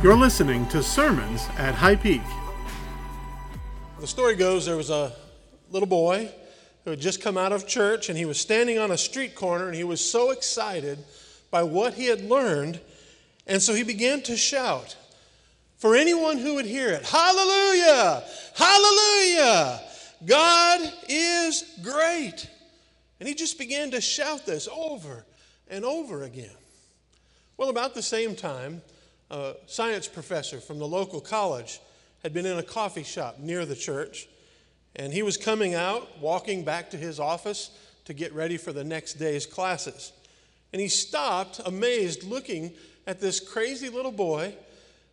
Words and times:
You're 0.00 0.16
listening 0.16 0.64
to 0.68 0.80
Sermons 0.80 1.48
at 1.56 1.74
High 1.74 1.96
Peak. 1.96 2.22
The 3.98 4.06
story 4.06 4.36
goes 4.36 4.64
there 4.64 4.76
was 4.76 4.90
a 4.90 5.12
little 5.72 5.88
boy 5.88 6.30
who 6.84 6.90
had 6.90 7.00
just 7.00 7.20
come 7.20 7.36
out 7.36 7.50
of 7.50 7.66
church 7.66 8.08
and 8.08 8.16
he 8.16 8.24
was 8.24 8.38
standing 8.38 8.78
on 8.78 8.92
a 8.92 8.96
street 8.96 9.34
corner 9.34 9.66
and 9.66 9.74
he 9.74 9.82
was 9.82 10.00
so 10.00 10.30
excited 10.30 11.00
by 11.50 11.64
what 11.64 11.94
he 11.94 12.06
had 12.06 12.20
learned. 12.20 12.78
And 13.48 13.60
so 13.60 13.74
he 13.74 13.82
began 13.82 14.22
to 14.22 14.36
shout 14.36 14.96
for 15.78 15.96
anyone 15.96 16.38
who 16.38 16.54
would 16.54 16.66
hear 16.66 16.90
it 16.90 17.02
Hallelujah! 17.02 18.22
Hallelujah! 18.54 19.80
God 20.24 20.92
is 21.08 21.64
great. 21.82 22.48
And 23.18 23.28
he 23.28 23.34
just 23.34 23.58
began 23.58 23.90
to 23.90 24.00
shout 24.00 24.46
this 24.46 24.68
over 24.72 25.26
and 25.66 25.84
over 25.84 26.22
again. 26.22 26.54
Well, 27.56 27.68
about 27.68 27.96
the 27.96 28.02
same 28.02 28.36
time, 28.36 28.80
a 29.30 29.54
science 29.66 30.08
professor 30.08 30.60
from 30.60 30.78
the 30.78 30.86
local 30.86 31.20
college 31.20 31.80
had 32.22 32.32
been 32.32 32.46
in 32.46 32.58
a 32.58 32.62
coffee 32.62 33.02
shop 33.02 33.38
near 33.38 33.64
the 33.64 33.76
church, 33.76 34.28
and 34.96 35.12
he 35.12 35.22
was 35.22 35.36
coming 35.36 35.74
out, 35.74 36.18
walking 36.18 36.64
back 36.64 36.90
to 36.90 36.96
his 36.96 37.20
office 37.20 37.70
to 38.06 38.14
get 38.14 38.32
ready 38.32 38.56
for 38.56 38.72
the 38.72 38.84
next 38.84 39.14
day's 39.14 39.46
classes. 39.46 40.12
And 40.72 40.80
he 40.80 40.88
stopped, 40.88 41.60
amazed, 41.64 42.24
looking 42.24 42.72
at 43.06 43.20
this 43.20 43.40
crazy 43.40 43.88
little 43.88 44.12
boy 44.12 44.54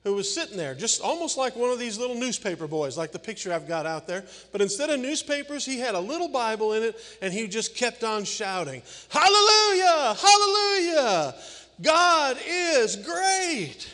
who 0.04 0.14
was 0.14 0.32
sitting 0.32 0.56
there, 0.56 0.76
just 0.76 1.02
almost 1.02 1.38
like 1.38 1.56
one 1.56 1.72
of 1.72 1.80
these 1.80 1.98
little 1.98 2.16
newspaper 2.16 2.68
boys, 2.68 2.98
like 2.98 3.12
the 3.12 3.20
picture 3.20 3.52
I've 3.52 3.68
got 3.68 3.86
out 3.86 4.06
there. 4.06 4.24
But 4.52 4.62
instead 4.62 4.90
of 4.92 5.00
newspapers, 5.00 5.66
he 5.66 5.80
had 5.80 5.96
a 5.96 6.00
little 6.00 6.28
Bible 6.28 6.74
in 6.74 6.84
it, 6.84 7.00
and 7.22 7.34
he 7.34 7.48
just 7.48 7.76
kept 7.76 8.04
on 8.04 8.24
shouting, 8.24 8.82
Hallelujah! 9.10 10.16
Hallelujah! 10.16 11.36
God 11.82 12.38
is 12.48 12.96
great! 12.98 13.90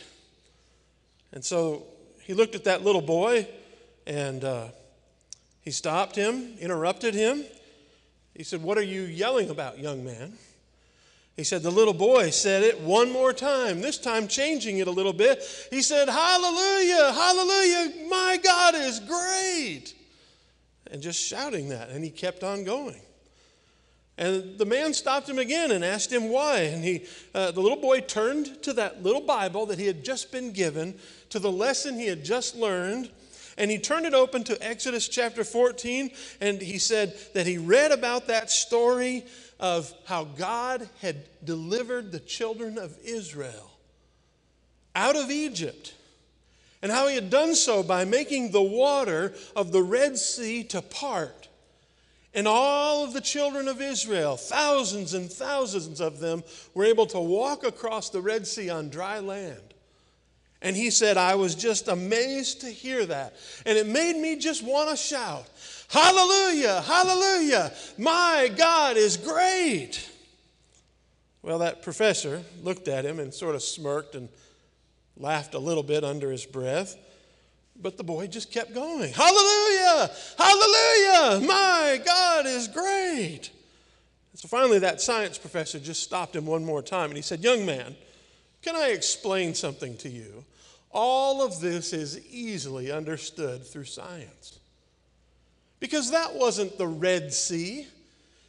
And 1.32 1.44
so 1.44 1.86
he 2.22 2.34
looked 2.34 2.54
at 2.54 2.64
that 2.64 2.82
little 2.82 3.00
boy 3.02 3.48
and 4.06 4.44
uh, 4.44 4.68
he 5.62 5.70
stopped 5.70 6.16
him, 6.16 6.54
interrupted 6.58 7.14
him. 7.14 7.44
He 8.34 8.44
said, 8.44 8.62
What 8.62 8.78
are 8.78 8.82
you 8.82 9.02
yelling 9.02 9.50
about, 9.50 9.78
young 9.78 10.04
man? 10.04 10.34
He 11.36 11.44
said, 11.44 11.62
The 11.62 11.70
little 11.70 11.94
boy 11.94 12.30
said 12.30 12.62
it 12.62 12.80
one 12.80 13.10
more 13.10 13.32
time, 13.32 13.80
this 13.80 13.98
time 13.98 14.28
changing 14.28 14.78
it 14.78 14.86
a 14.86 14.90
little 14.90 15.12
bit. 15.12 15.42
He 15.70 15.82
said, 15.82 16.08
Hallelujah, 16.08 17.12
hallelujah, 17.12 18.08
my 18.08 18.38
God 18.42 18.74
is 18.74 19.00
great. 19.00 19.94
And 20.90 21.00
just 21.00 21.18
shouting 21.18 21.70
that. 21.70 21.88
And 21.88 22.04
he 22.04 22.10
kept 22.10 22.44
on 22.44 22.64
going. 22.64 23.00
And 24.18 24.58
the 24.58 24.66
man 24.66 24.92
stopped 24.92 25.28
him 25.28 25.38
again 25.38 25.70
and 25.70 25.82
asked 25.82 26.12
him 26.12 26.28
why. 26.28 26.60
And 26.60 26.84
he, 26.84 27.06
uh, 27.34 27.50
the 27.50 27.60
little 27.60 27.80
boy 27.80 28.00
turned 28.00 28.62
to 28.62 28.74
that 28.74 29.02
little 29.02 29.22
Bible 29.22 29.64
that 29.66 29.78
he 29.78 29.86
had 29.86 30.04
just 30.04 30.30
been 30.30 30.52
given, 30.52 30.98
to 31.32 31.38
the 31.38 31.50
lesson 31.50 31.98
he 31.98 32.06
had 32.06 32.22
just 32.22 32.54
learned, 32.56 33.10
and 33.56 33.70
he 33.70 33.78
turned 33.78 34.04
it 34.04 34.12
open 34.12 34.44
to 34.44 34.66
Exodus 34.66 35.08
chapter 35.08 35.44
14. 35.44 36.10
And 36.42 36.60
he 36.60 36.78
said 36.78 37.14
that 37.32 37.46
he 37.46 37.56
read 37.56 37.90
about 37.90 38.26
that 38.26 38.50
story 38.50 39.24
of 39.58 39.90
how 40.04 40.24
God 40.24 40.88
had 41.00 41.24
delivered 41.42 42.12
the 42.12 42.20
children 42.20 42.76
of 42.76 42.94
Israel 43.02 43.70
out 44.94 45.16
of 45.16 45.30
Egypt. 45.30 45.94
And 46.82 46.92
how 46.92 47.08
he 47.08 47.14
had 47.14 47.30
done 47.30 47.54
so 47.54 47.82
by 47.82 48.04
making 48.04 48.50
the 48.50 48.62
water 48.62 49.32
of 49.56 49.72
the 49.72 49.82
Red 49.82 50.18
Sea 50.18 50.64
to 50.64 50.82
part 50.82 51.48
and 52.34 52.46
all 52.46 53.04
of 53.04 53.14
the 53.14 53.20
children 53.20 53.68
of 53.68 53.80
Israel, 53.80 54.36
thousands 54.36 55.14
and 55.14 55.32
thousands 55.32 56.00
of 56.00 56.18
them, 56.18 56.44
were 56.74 56.84
able 56.84 57.06
to 57.06 57.20
walk 57.20 57.64
across 57.64 58.10
the 58.10 58.20
Red 58.20 58.46
Sea 58.46 58.68
on 58.68 58.90
dry 58.90 59.18
land. 59.18 59.71
And 60.62 60.76
he 60.76 60.90
said, 60.90 61.16
I 61.16 61.34
was 61.34 61.54
just 61.56 61.88
amazed 61.88 62.60
to 62.60 62.68
hear 62.70 63.04
that. 63.06 63.34
And 63.66 63.76
it 63.76 63.86
made 63.86 64.16
me 64.16 64.36
just 64.36 64.62
want 64.62 64.90
to 64.90 64.96
shout, 64.96 65.46
Hallelujah, 65.88 66.80
hallelujah, 66.80 67.70
my 67.98 68.50
God 68.56 68.96
is 68.96 69.18
great. 69.18 70.08
Well, 71.42 71.58
that 71.58 71.82
professor 71.82 72.42
looked 72.62 72.88
at 72.88 73.04
him 73.04 73.18
and 73.18 73.34
sort 73.34 73.56
of 73.56 73.62
smirked 73.62 74.14
and 74.14 74.28
laughed 75.16 75.54
a 75.54 75.58
little 75.58 75.82
bit 75.82 76.04
under 76.04 76.30
his 76.30 76.46
breath. 76.46 76.96
But 77.76 77.96
the 77.96 78.04
boy 78.04 78.28
just 78.28 78.52
kept 78.52 78.72
going. 78.72 79.12
Hallelujah! 79.12 80.10
Hallelujah! 80.38 81.46
My 81.46 82.00
God 82.04 82.46
is 82.46 82.68
great. 82.68 83.50
So 84.34 84.48
finally, 84.48 84.78
that 84.78 85.00
science 85.00 85.36
professor 85.36 85.78
just 85.78 86.02
stopped 86.02 86.36
him 86.36 86.46
one 86.46 86.64
more 86.64 86.82
time 86.82 87.10
and 87.10 87.16
he 87.16 87.22
said, 87.22 87.40
Young 87.40 87.66
man, 87.66 87.96
can 88.62 88.76
I 88.76 88.88
explain 88.88 89.54
something 89.54 89.96
to 89.98 90.08
you? 90.08 90.44
All 90.92 91.42
of 91.42 91.60
this 91.60 91.92
is 91.92 92.24
easily 92.26 92.92
understood 92.92 93.66
through 93.66 93.84
science. 93.84 94.58
Because 95.80 96.10
that 96.10 96.34
wasn't 96.34 96.78
the 96.78 96.86
Red 96.86 97.32
Sea. 97.32 97.86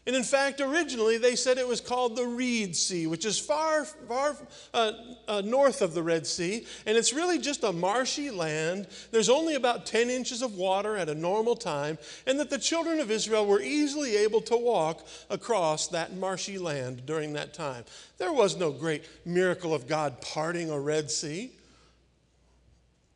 And 0.06 0.18
in 0.18 0.24
fact, 0.24 0.60
originally 0.60 1.18
they 1.18 1.38
said 1.38 1.58
it 1.58 1.68
was 1.68 1.80
called 1.80 2.18
the 2.18 2.26
Reed 2.26 2.76
Sea, 2.76 3.08
which 3.08 3.26
is 3.26 3.40
far, 3.40 3.86
far 3.86 4.36
uh, 4.74 4.92
uh, 5.30 5.42
north 5.46 5.82
of 5.82 5.94
the 5.94 6.04
Red 6.04 6.28
Sea. 6.28 6.68
And 6.86 6.98
it's 6.98 7.14
really 7.14 7.40
just 7.40 7.64
a 7.64 7.72
marshy 7.72 8.30
land. 8.30 8.88
There's 9.12 9.30
only 9.30 9.56
about 9.56 9.86
10 9.86 10.10
inches 10.10 10.42
of 10.42 10.56
water 10.56 10.98
at 10.98 11.08
a 11.08 11.16
normal 11.16 11.56
time. 11.56 11.98
And 12.28 12.38
that 12.42 12.50
the 12.50 12.60
children 12.60 13.00
of 13.00 13.10
Israel 13.10 13.46
were 13.46 13.62
easily 13.62 14.18
able 14.18 14.42
to 14.42 14.58
walk 14.58 15.08
across 15.30 15.88
that 15.88 16.18
marshy 16.18 16.58
land 16.58 17.06
during 17.06 17.32
that 17.34 17.54
time. 17.54 17.86
There 18.18 18.34
was 18.34 18.58
no 18.58 18.72
great 18.72 19.06
miracle 19.26 19.74
of 19.74 19.88
God 19.88 20.20
parting 20.20 20.70
a 20.70 20.80
Red 20.80 21.10
Sea. 21.10 21.54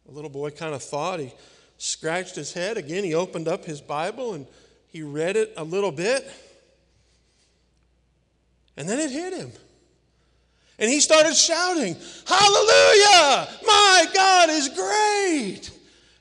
The 0.08 0.14
little 0.14 0.30
boy 0.30 0.52
kind 0.52 0.74
of 0.74 0.82
thought. 0.82 1.20
He 1.20 1.34
scratched 1.78 2.36
his 2.36 2.54
head. 2.54 2.78
Again, 2.78 3.04
he 3.04 3.14
opened 3.14 3.48
up 3.48 3.66
his 3.66 3.82
Bible 3.82 4.34
and 4.34 4.48
he 4.88 5.02
read 5.02 5.36
it 5.36 5.54
a 5.58 5.64
little 5.64 5.92
bit. 5.92 6.30
And 8.78 8.88
then 8.88 9.00
it 9.00 9.12
hit 9.12 9.34
him. 9.34 9.52
And 10.80 10.90
he 10.90 11.00
started 11.00 11.36
shouting, 11.36 11.96
Hallelujah! 12.26 13.48
My 13.66 14.06
God 14.14 14.50
is 14.50 14.70
great! 14.70 15.72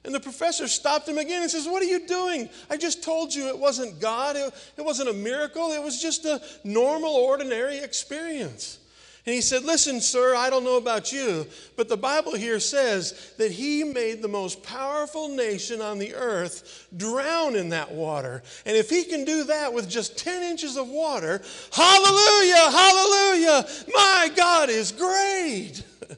And 0.05 0.15
the 0.15 0.21
professor 0.21 0.67
stopped 0.69 1.09
him 1.09 1.19
again 1.19 1.43
and 1.43 1.51
says, 1.51 1.67
What 1.67 1.83
are 1.83 1.87
you 1.87 2.07
doing? 2.07 2.49
I 2.71 2.77
just 2.77 3.05
told 3.05 3.35
you 3.35 3.49
it 3.49 3.59
wasn't 3.59 4.01
God, 4.01 4.37
it, 4.37 4.55
it 4.77 4.85
wasn't 4.85 5.11
a 5.11 5.13
miracle, 5.13 5.73
it 5.73 5.83
was 5.83 6.01
just 6.01 6.25
a 6.25 6.41
normal, 6.65 7.11
ordinary 7.11 7.79
experience. 7.79 8.79
And 9.27 9.35
he 9.35 9.41
said, 9.41 9.65
Listen, 9.65 10.01
sir, 10.01 10.37
I 10.37 10.51
don't 10.51 10.63
know 10.63 10.77
about 10.77 11.13
you, 11.13 11.49
but 11.77 11.89
the 11.89 11.97
Bible 11.97 12.37
here 12.37 12.61
says 12.61 13.35
that 13.39 13.51
he 13.51 13.83
made 13.83 14.23
the 14.23 14.29
most 14.29 14.63
powerful 14.63 15.29
nation 15.29 15.81
on 15.81 15.99
the 15.99 16.15
earth 16.15 16.87
drown 16.97 17.57
in 17.57 17.71
that 17.71 17.91
water. 17.91 18.45
And 18.65 18.77
if 18.77 18.89
he 18.89 19.03
can 19.03 19.25
do 19.25 19.43
that 19.45 19.73
with 19.73 19.91
just 19.91 20.17
10 20.17 20.45
inches 20.45 20.77
of 20.77 20.89
water, 20.89 21.43
hallelujah, 21.73 22.71
hallelujah, 22.71 23.67
my 23.93 24.31
God 24.37 24.71
is 24.71 24.93
great. 24.93 25.83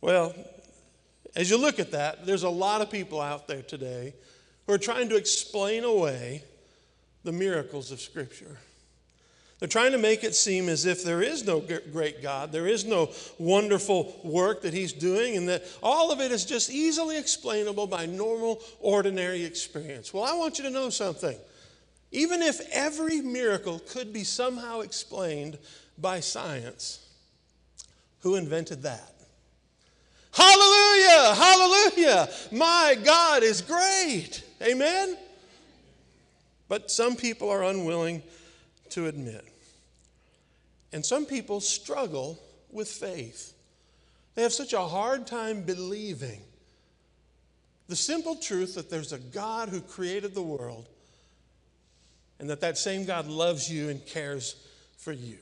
well, 0.00 0.34
as 1.36 1.48
you 1.48 1.56
look 1.58 1.78
at 1.78 1.92
that, 1.92 2.26
there's 2.26 2.42
a 2.42 2.50
lot 2.50 2.80
of 2.80 2.90
people 2.90 3.20
out 3.20 3.46
there 3.46 3.62
today 3.62 4.14
who 4.66 4.72
are 4.72 4.78
trying 4.78 5.08
to 5.10 5.16
explain 5.16 5.84
away 5.84 6.42
the 7.22 7.32
miracles 7.32 7.92
of 7.92 8.00
Scripture. 8.00 8.58
They're 9.64 9.82
trying 9.82 9.92
to 9.92 9.98
make 9.98 10.24
it 10.24 10.34
seem 10.34 10.68
as 10.68 10.84
if 10.84 11.02
there 11.02 11.22
is 11.22 11.46
no 11.46 11.58
great 11.90 12.20
God, 12.20 12.52
there 12.52 12.66
is 12.66 12.84
no 12.84 13.10
wonderful 13.38 14.20
work 14.22 14.60
that 14.60 14.74
He's 14.74 14.92
doing, 14.92 15.38
and 15.38 15.48
that 15.48 15.64
all 15.82 16.12
of 16.12 16.20
it 16.20 16.30
is 16.30 16.44
just 16.44 16.70
easily 16.70 17.16
explainable 17.16 17.86
by 17.86 18.04
normal, 18.04 18.60
ordinary 18.78 19.42
experience. 19.42 20.12
Well, 20.12 20.22
I 20.22 20.34
want 20.34 20.58
you 20.58 20.64
to 20.64 20.70
know 20.70 20.90
something. 20.90 21.34
Even 22.12 22.42
if 22.42 22.60
every 22.72 23.22
miracle 23.22 23.78
could 23.88 24.12
be 24.12 24.22
somehow 24.22 24.80
explained 24.80 25.56
by 25.96 26.20
science, 26.20 27.02
who 28.20 28.34
invented 28.34 28.82
that? 28.82 29.14
Hallelujah! 30.30 31.34
Hallelujah! 31.36 32.28
My 32.52 32.98
God 33.02 33.42
is 33.42 33.62
great. 33.62 34.44
Amen? 34.60 35.16
But 36.68 36.90
some 36.90 37.16
people 37.16 37.48
are 37.48 37.64
unwilling 37.64 38.22
to 38.90 39.06
admit. 39.06 39.42
And 40.94 41.04
some 41.04 41.26
people 41.26 41.60
struggle 41.60 42.38
with 42.70 42.88
faith. 42.88 43.52
They 44.36 44.42
have 44.42 44.52
such 44.52 44.72
a 44.72 44.80
hard 44.80 45.26
time 45.26 45.62
believing 45.62 46.40
the 47.88 47.96
simple 47.96 48.36
truth 48.36 48.76
that 48.76 48.90
there's 48.90 49.12
a 49.12 49.18
God 49.18 49.70
who 49.70 49.80
created 49.80 50.36
the 50.36 50.42
world 50.42 50.86
and 52.38 52.48
that 52.48 52.60
that 52.60 52.78
same 52.78 53.04
God 53.04 53.26
loves 53.26 53.68
you 53.68 53.88
and 53.88 54.06
cares 54.06 54.54
for 54.96 55.10
you 55.10 55.38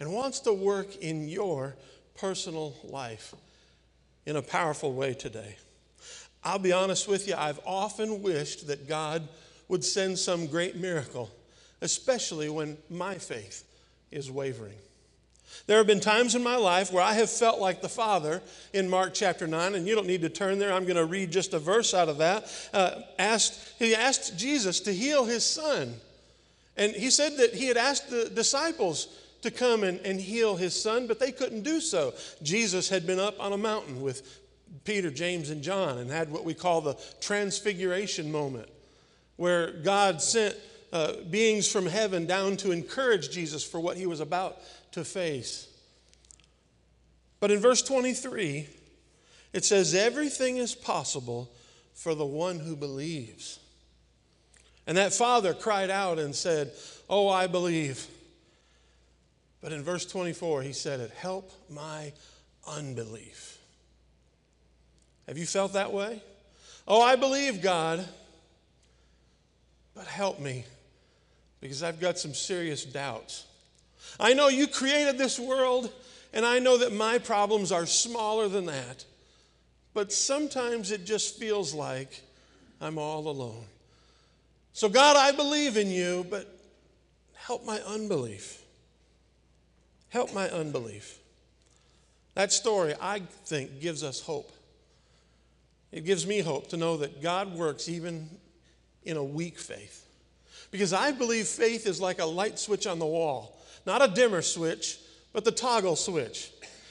and 0.00 0.14
wants 0.14 0.40
to 0.40 0.52
work 0.54 0.96
in 0.96 1.28
your 1.28 1.76
personal 2.16 2.74
life 2.84 3.34
in 4.24 4.36
a 4.36 4.42
powerful 4.42 4.94
way 4.94 5.12
today. 5.12 5.56
I'll 6.42 6.58
be 6.58 6.72
honest 6.72 7.06
with 7.06 7.28
you, 7.28 7.34
I've 7.36 7.60
often 7.66 8.22
wished 8.22 8.66
that 8.68 8.88
God 8.88 9.28
would 9.68 9.84
send 9.84 10.18
some 10.18 10.46
great 10.46 10.74
miracle, 10.76 11.30
especially 11.82 12.48
when 12.48 12.78
my 12.88 13.16
faith 13.16 13.64
is 14.14 14.30
wavering. 14.30 14.74
There 15.66 15.78
have 15.78 15.86
been 15.86 16.00
times 16.00 16.34
in 16.34 16.42
my 16.42 16.56
life 16.56 16.92
where 16.92 17.02
I 17.02 17.14
have 17.14 17.30
felt 17.30 17.60
like 17.60 17.80
the 17.80 17.88
Father 17.88 18.42
in 18.72 18.88
Mark 18.88 19.14
chapter 19.14 19.46
9, 19.46 19.74
and 19.74 19.86
you 19.86 19.94
don't 19.94 20.06
need 20.06 20.22
to 20.22 20.28
turn 20.28 20.58
there. 20.58 20.72
I'm 20.72 20.84
going 20.84 20.96
to 20.96 21.06
read 21.06 21.30
just 21.30 21.54
a 21.54 21.58
verse 21.58 21.94
out 21.94 22.08
of 22.08 22.18
that. 22.18 22.50
Uh, 22.72 23.00
asked, 23.18 23.74
he 23.78 23.94
asked 23.94 24.36
Jesus 24.36 24.80
to 24.80 24.92
heal 24.92 25.24
his 25.24 25.44
son. 25.44 25.94
And 26.76 26.92
he 26.92 27.10
said 27.10 27.36
that 27.38 27.54
he 27.54 27.66
had 27.66 27.76
asked 27.76 28.10
the 28.10 28.28
disciples 28.28 29.08
to 29.42 29.50
come 29.50 29.84
and, 29.84 30.00
and 30.00 30.20
heal 30.20 30.56
his 30.56 30.80
son, 30.80 31.06
but 31.06 31.20
they 31.20 31.32
couldn't 31.32 31.62
do 31.62 31.80
so. 31.80 32.14
Jesus 32.42 32.88
had 32.88 33.06
been 33.06 33.20
up 33.20 33.38
on 33.38 33.52
a 33.52 33.58
mountain 33.58 34.02
with 34.02 34.40
Peter, 34.84 35.10
James, 35.10 35.50
and 35.50 35.62
John 35.62 35.98
and 35.98 36.10
had 36.10 36.30
what 36.30 36.44
we 36.44 36.52
call 36.52 36.80
the 36.80 36.96
transfiguration 37.20 38.30
moment, 38.30 38.68
where 39.36 39.70
God 39.70 40.20
sent 40.20 40.56
uh, 40.94 41.12
beings 41.28 41.70
from 41.70 41.86
heaven 41.86 42.24
down 42.24 42.56
to 42.56 42.70
encourage 42.70 43.30
Jesus 43.30 43.64
for 43.64 43.80
what 43.80 43.96
he 43.96 44.06
was 44.06 44.20
about 44.20 44.58
to 44.92 45.04
face. 45.04 45.66
But 47.40 47.50
in 47.50 47.58
verse 47.58 47.82
23, 47.82 48.68
it 49.52 49.64
says, 49.64 49.92
Everything 49.92 50.58
is 50.58 50.76
possible 50.76 51.50
for 51.94 52.14
the 52.14 52.24
one 52.24 52.60
who 52.60 52.76
believes. 52.76 53.58
And 54.86 54.96
that 54.96 55.12
father 55.12 55.52
cried 55.52 55.90
out 55.90 56.20
and 56.20 56.32
said, 56.32 56.70
Oh, 57.10 57.28
I 57.28 57.48
believe. 57.48 58.06
But 59.60 59.72
in 59.72 59.82
verse 59.82 60.06
24, 60.06 60.62
he 60.62 60.72
said 60.72 61.00
it, 61.00 61.10
Help 61.10 61.50
my 61.68 62.12
unbelief. 62.68 63.58
Have 65.26 65.38
you 65.38 65.46
felt 65.46 65.72
that 65.72 65.92
way? 65.92 66.22
Oh, 66.86 67.02
I 67.02 67.16
believe, 67.16 67.62
God, 67.62 68.06
but 69.96 70.06
help 70.06 70.38
me 70.38 70.64
because 71.64 71.82
I've 71.82 71.98
got 71.98 72.18
some 72.18 72.34
serious 72.34 72.84
doubts. 72.84 73.46
I 74.20 74.34
know 74.34 74.48
you 74.48 74.66
created 74.66 75.16
this 75.16 75.38
world, 75.38 75.90
and 76.34 76.44
I 76.44 76.58
know 76.58 76.76
that 76.76 76.92
my 76.92 77.16
problems 77.16 77.72
are 77.72 77.86
smaller 77.86 78.48
than 78.48 78.66
that. 78.66 79.06
But 79.94 80.12
sometimes 80.12 80.90
it 80.90 81.06
just 81.06 81.38
feels 81.38 81.72
like 81.72 82.20
I'm 82.82 82.98
all 82.98 83.28
alone. 83.28 83.64
So, 84.74 84.90
God, 84.90 85.16
I 85.16 85.32
believe 85.32 85.78
in 85.78 85.88
you, 85.88 86.26
but 86.28 86.54
help 87.32 87.64
my 87.64 87.80
unbelief. 87.80 88.62
Help 90.10 90.34
my 90.34 90.50
unbelief. 90.50 91.18
That 92.34 92.52
story, 92.52 92.92
I 93.00 93.20
think, 93.46 93.80
gives 93.80 94.04
us 94.04 94.20
hope. 94.20 94.52
It 95.92 96.04
gives 96.04 96.26
me 96.26 96.40
hope 96.40 96.68
to 96.68 96.76
know 96.76 96.98
that 96.98 97.22
God 97.22 97.54
works 97.54 97.88
even 97.88 98.28
in 99.02 99.16
a 99.16 99.24
weak 99.24 99.58
faith. 99.58 100.03
Because 100.74 100.92
I 100.92 101.12
believe 101.12 101.46
faith 101.46 101.86
is 101.86 102.00
like 102.00 102.18
a 102.18 102.24
light 102.24 102.58
switch 102.58 102.88
on 102.88 102.98
the 102.98 103.06
wall. 103.06 103.56
Not 103.86 104.02
a 104.02 104.12
dimmer 104.12 104.42
switch, 104.42 104.98
but 105.32 105.44
the 105.44 105.52
toggle 105.52 105.94
switch. 105.94 106.50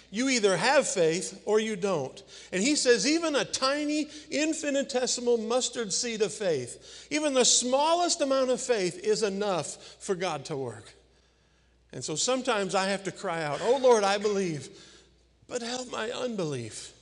You 0.09 0.30
either 0.30 0.56
have 0.56 0.88
faith 0.88 1.41
or 1.44 1.59
you 1.59 1.75
don't. 1.75 2.24
And 2.53 2.63
he 2.63 2.77
says, 2.77 3.06
even 3.06 3.35
a 3.35 3.44
tiny, 3.44 4.07
infinitesimal 4.31 5.38
mustard 5.38 5.91
seed 5.91 6.21
of 6.21 6.33
faith, 6.33 7.07
even 7.12 7.33
the 7.33 7.44
smallest 7.44 8.21
amount 8.21 8.51
of 8.51 8.62
faith 8.62 9.01
is 9.03 9.21
enough 9.21 9.75
for 10.00 10.15
God 10.15 10.45
to 10.45 10.56
work. 10.56 10.94
And 11.91 12.06
so 12.06 12.15
sometimes 12.15 12.75
I 12.75 12.85
have 12.85 13.03
to 13.03 13.12
cry 13.12 13.44
out, 13.44 13.59
Oh 13.62 13.80
Lord, 13.83 14.06
I 14.06 14.18
believe, 14.18 14.69
but 15.50 15.62
help 15.62 15.91
my 15.91 16.09
unbelief. 16.09 16.94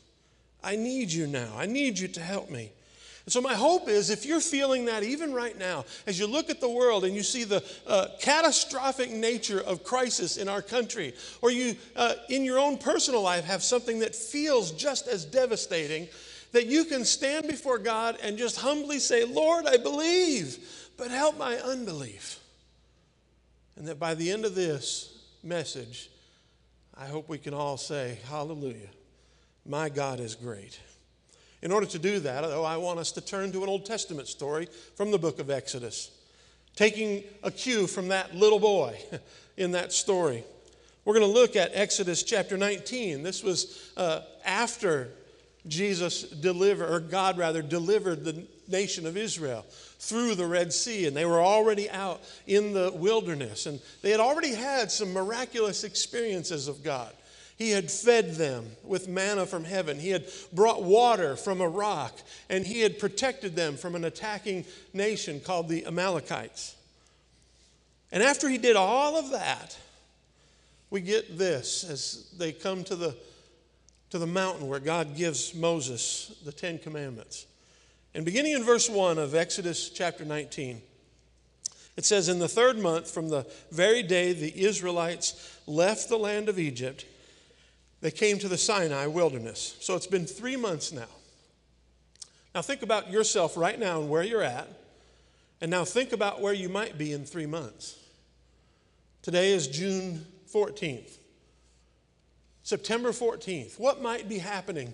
I 0.64 0.78
need 0.78 1.12
you 1.12 1.28
now. 1.28 1.54
I 1.56 1.68
need 1.68 2.00
you 2.00 2.08
to 2.08 2.22
help 2.22 2.50
me. 2.50 2.72
And 3.32 3.34
so, 3.34 3.40
my 3.48 3.56
hope 3.56 3.88
is 3.88 4.10
if 4.10 4.26
you're 4.26 4.42
feeling 4.42 4.84
that 4.88 5.04
even 5.04 5.32
right 5.32 5.58
now, 5.58 5.86
as 6.06 6.20
you 6.20 6.28
look 6.28 6.50
at 6.50 6.60
the 6.60 6.70
world 6.70 7.06
and 7.06 7.16
you 7.16 7.24
see 7.24 7.46
the 7.46 7.64
uh, 7.88 8.08
catastrophic 8.20 9.10
nature 9.10 9.62
of 9.62 9.86
crisis 9.86 10.36
in 10.36 10.50
our 10.50 10.62
country, 10.62 11.14
or 11.42 11.50
you 11.50 11.78
uh, 11.96 12.16
in 12.28 12.44
your 12.44 12.60
own 12.60 12.78
personal 12.78 13.22
life 13.22 13.46
have 13.46 13.64
something 13.64 14.00
that 14.00 14.14
feels 14.14 14.72
just 14.72 15.08
as 15.08 15.24
devastating, 15.24 16.10
that 16.52 16.66
you 16.66 16.84
can 16.84 17.06
stand 17.06 17.48
before 17.48 17.78
God 17.78 18.18
and 18.22 18.38
just 18.38 18.60
humbly 18.60 19.00
say, 19.00 19.24
Lord, 19.24 19.66
I 19.66 19.78
believe, 19.78 20.90
but 20.98 21.10
help 21.10 21.38
my 21.38 21.56
unbelief. 21.56 22.38
And 23.78 23.88
that 23.88 23.98
by 23.98 24.14
the 24.14 24.30
end 24.30 24.44
of 24.44 24.56
this 24.56 25.18
message, 25.42 26.10
I 26.98 27.06
hope 27.06 27.30
we 27.30 27.38
can 27.38 27.54
all 27.54 27.78
say, 27.78 28.20
Hallelujah, 28.28 28.90
my 29.66 29.88
God 29.88 30.20
is 30.20 30.36
great. 30.36 30.82
In 31.62 31.72
order 31.72 31.86
to 31.88 32.00
do 32.00 32.20
that, 32.22 32.42
though, 32.42 32.66
I 32.66 32.78
want 32.78 33.00
us 33.00 33.12
to 33.14 33.22
turn 33.22 33.52
to 33.52 33.64
an 33.64 33.70
Old 33.70 33.86
Testament 33.86 34.28
story 34.28 34.68
from 34.96 35.12
the 35.12 35.20
book 35.20 35.40
of 35.40 35.50
Exodus, 35.50 36.10
taking 36.76 37.24
a 37.44 37.52
cue 37.52 37.86
from 37.86 38.08
that 38.08 38.36
little 38.36 38.60
boy 38.60 39.00
in 39.58 39.72
that 39.72 39.94
story. 39.94 40.44
We're 41.06 41.14
going 41.14 41.26
to 41.26 41.40
look 41.40 41.56
at 41.56 41.72
Exodus 41.74 42.24
chapter 42.24 42.58
19. 42.58 43.24
This 43.24 43.44
was 43.44 43.92
uh, 43.98 44.22
after 44.46 45.10
Jesus 45.68 46.24
delivered, 46.24 46.92
or 46.92 47.00
God 47.00 47.38
rather, 47.38 47.62
delivered 47.62 48.24
the 48.24 48.46
nation 48.68 49.06
of 49.06 49.18
Israel 49.18 49.64
through 50.00 50.36
the 50.36 50.46
Red 50.46 50.74
Sea, 50.74 51.06
and 51.06 51.16
they 51.16 51.26
were 51.26 51.42
already 51.42 51.90
out 51.90 52.22
in 52.48 52.74
the 52.74 52.92
wilderness, 52.92 53.68
and 53.68 53.80
they 54.02 54.10
had 54.10 54.20
already 54.20 54.54
had 54.54 54.92
some 54.92 55.14
miraculous 55.14 55.84
experiences 55.84 56.68
of 56.68 56.84
God. 56.84 57.14
He 57.62 57.70
had 57.70 57.92
fed 57.92 58.38
them 58.38 58.72
with 58.84 59.08
manna 59.08 59.46
from 59.46 59.66
heaven. 59.66 60.00
He 60.00 60.10
had 60.10 60.26
brought 60.52 60.82
water 60.82 61.36
from 61.36 61.62
a 61.62 61.70
rock, 61.70 62.20
and 62.50 62.66
he 62.66 62.82
had 62.82 62.98
protected 62.98 63.56
them 63.56 63.78
from 63.78 63.94
an 63.94 64.04
attacking 64.04 64.66
nation 64.94 65.40
called 65.40 65.70
the 65.70 65.86
Amalekites. 65.86 66.76
And 68.12 68.24
after 68.24 68.50
he 68.50 68.58
did 68.58 68.76
all 68.76 69.16
of 69.16 69.30
that, 69.30 69.78
we 70.90 71.02
get 71.02 71.38
this 71.38 71.84
as 71.84 72.32
they 72.36 72.52
come 72.52 72.84
to 72.86 72.96
the, 72.96 73.16
to 74.10 74.18
the 74.18 74.26
mountain 74.26 74.68
where 74.68 74.80
God 74.80 75.16
gives 75.16 75.54
Moses 75.54 76.36
the 76.44 76.52
Ten 76.52 76.80
Commandments. 76.80 77.46
And 78.16 78.26
beginning 78.26 78.54
in 78.54 78.64
verse 78.64 78.90
1 78.90 79.20
of 79.20 79.36
Exodus 79.36 79.90
chapter 79.90 80.26
19, 80.26 80.82
it 81.96 82.06
says, 82.06 82.28
In 82.28 82.40
the 82.40 82.48
third 82.48 82.80
month, 82.80 83.12
from 83.12 83.30
the 83.30 83.46
very 83.70 84.02
day 84.02 84.34
the 84.34 84.64
Israelites 84.66 85.60
left 85.68 86.10
the 86.10 86.18
land 86.18 86.50
of 86.50 86.58
Egypt, 86.58 87.06
they 88.02 88.12
came 88.12 88.40
to 88.40 88.48
the 88.48 88.58
Sinai 88.58 89.06
wilderness. 89.08 89.78
So 89.80 89.96
it's 89.96 90.08
been 90.08 90.26
three 90.26 90.56
months 90.56 90.92
now. 90.92 91.08
Now 92.54 92.62
think 92.62 92.82
about 92.82 93.12
yourself 93.12 93.56
right 93.56 93.80
now 93.80 94.02
and 94.02 94.10
where 94.10 94.24
you're 94.24 94.44
at. 94.44 94.68
And 95.62 95.70
now 95.70 95.86
think 95.86 96.12
about 96.12 96.42
where 96.42 96.54
you 96.54 96.68
might 96.68 96.98
be 96.98 97.14
in 97.14 97.24
three 97.26 97.46
months. 97.46 97.96
Today 99.22 99.54
is 99.54 99.68
June 99.68 100.26
14th. 100.52 101.18
September 102.64 103.10
14th. 103.10 103.80
What 103.80 104.02
might 104.02 104.28
be 104.28 104.40
happening 104.40 104.94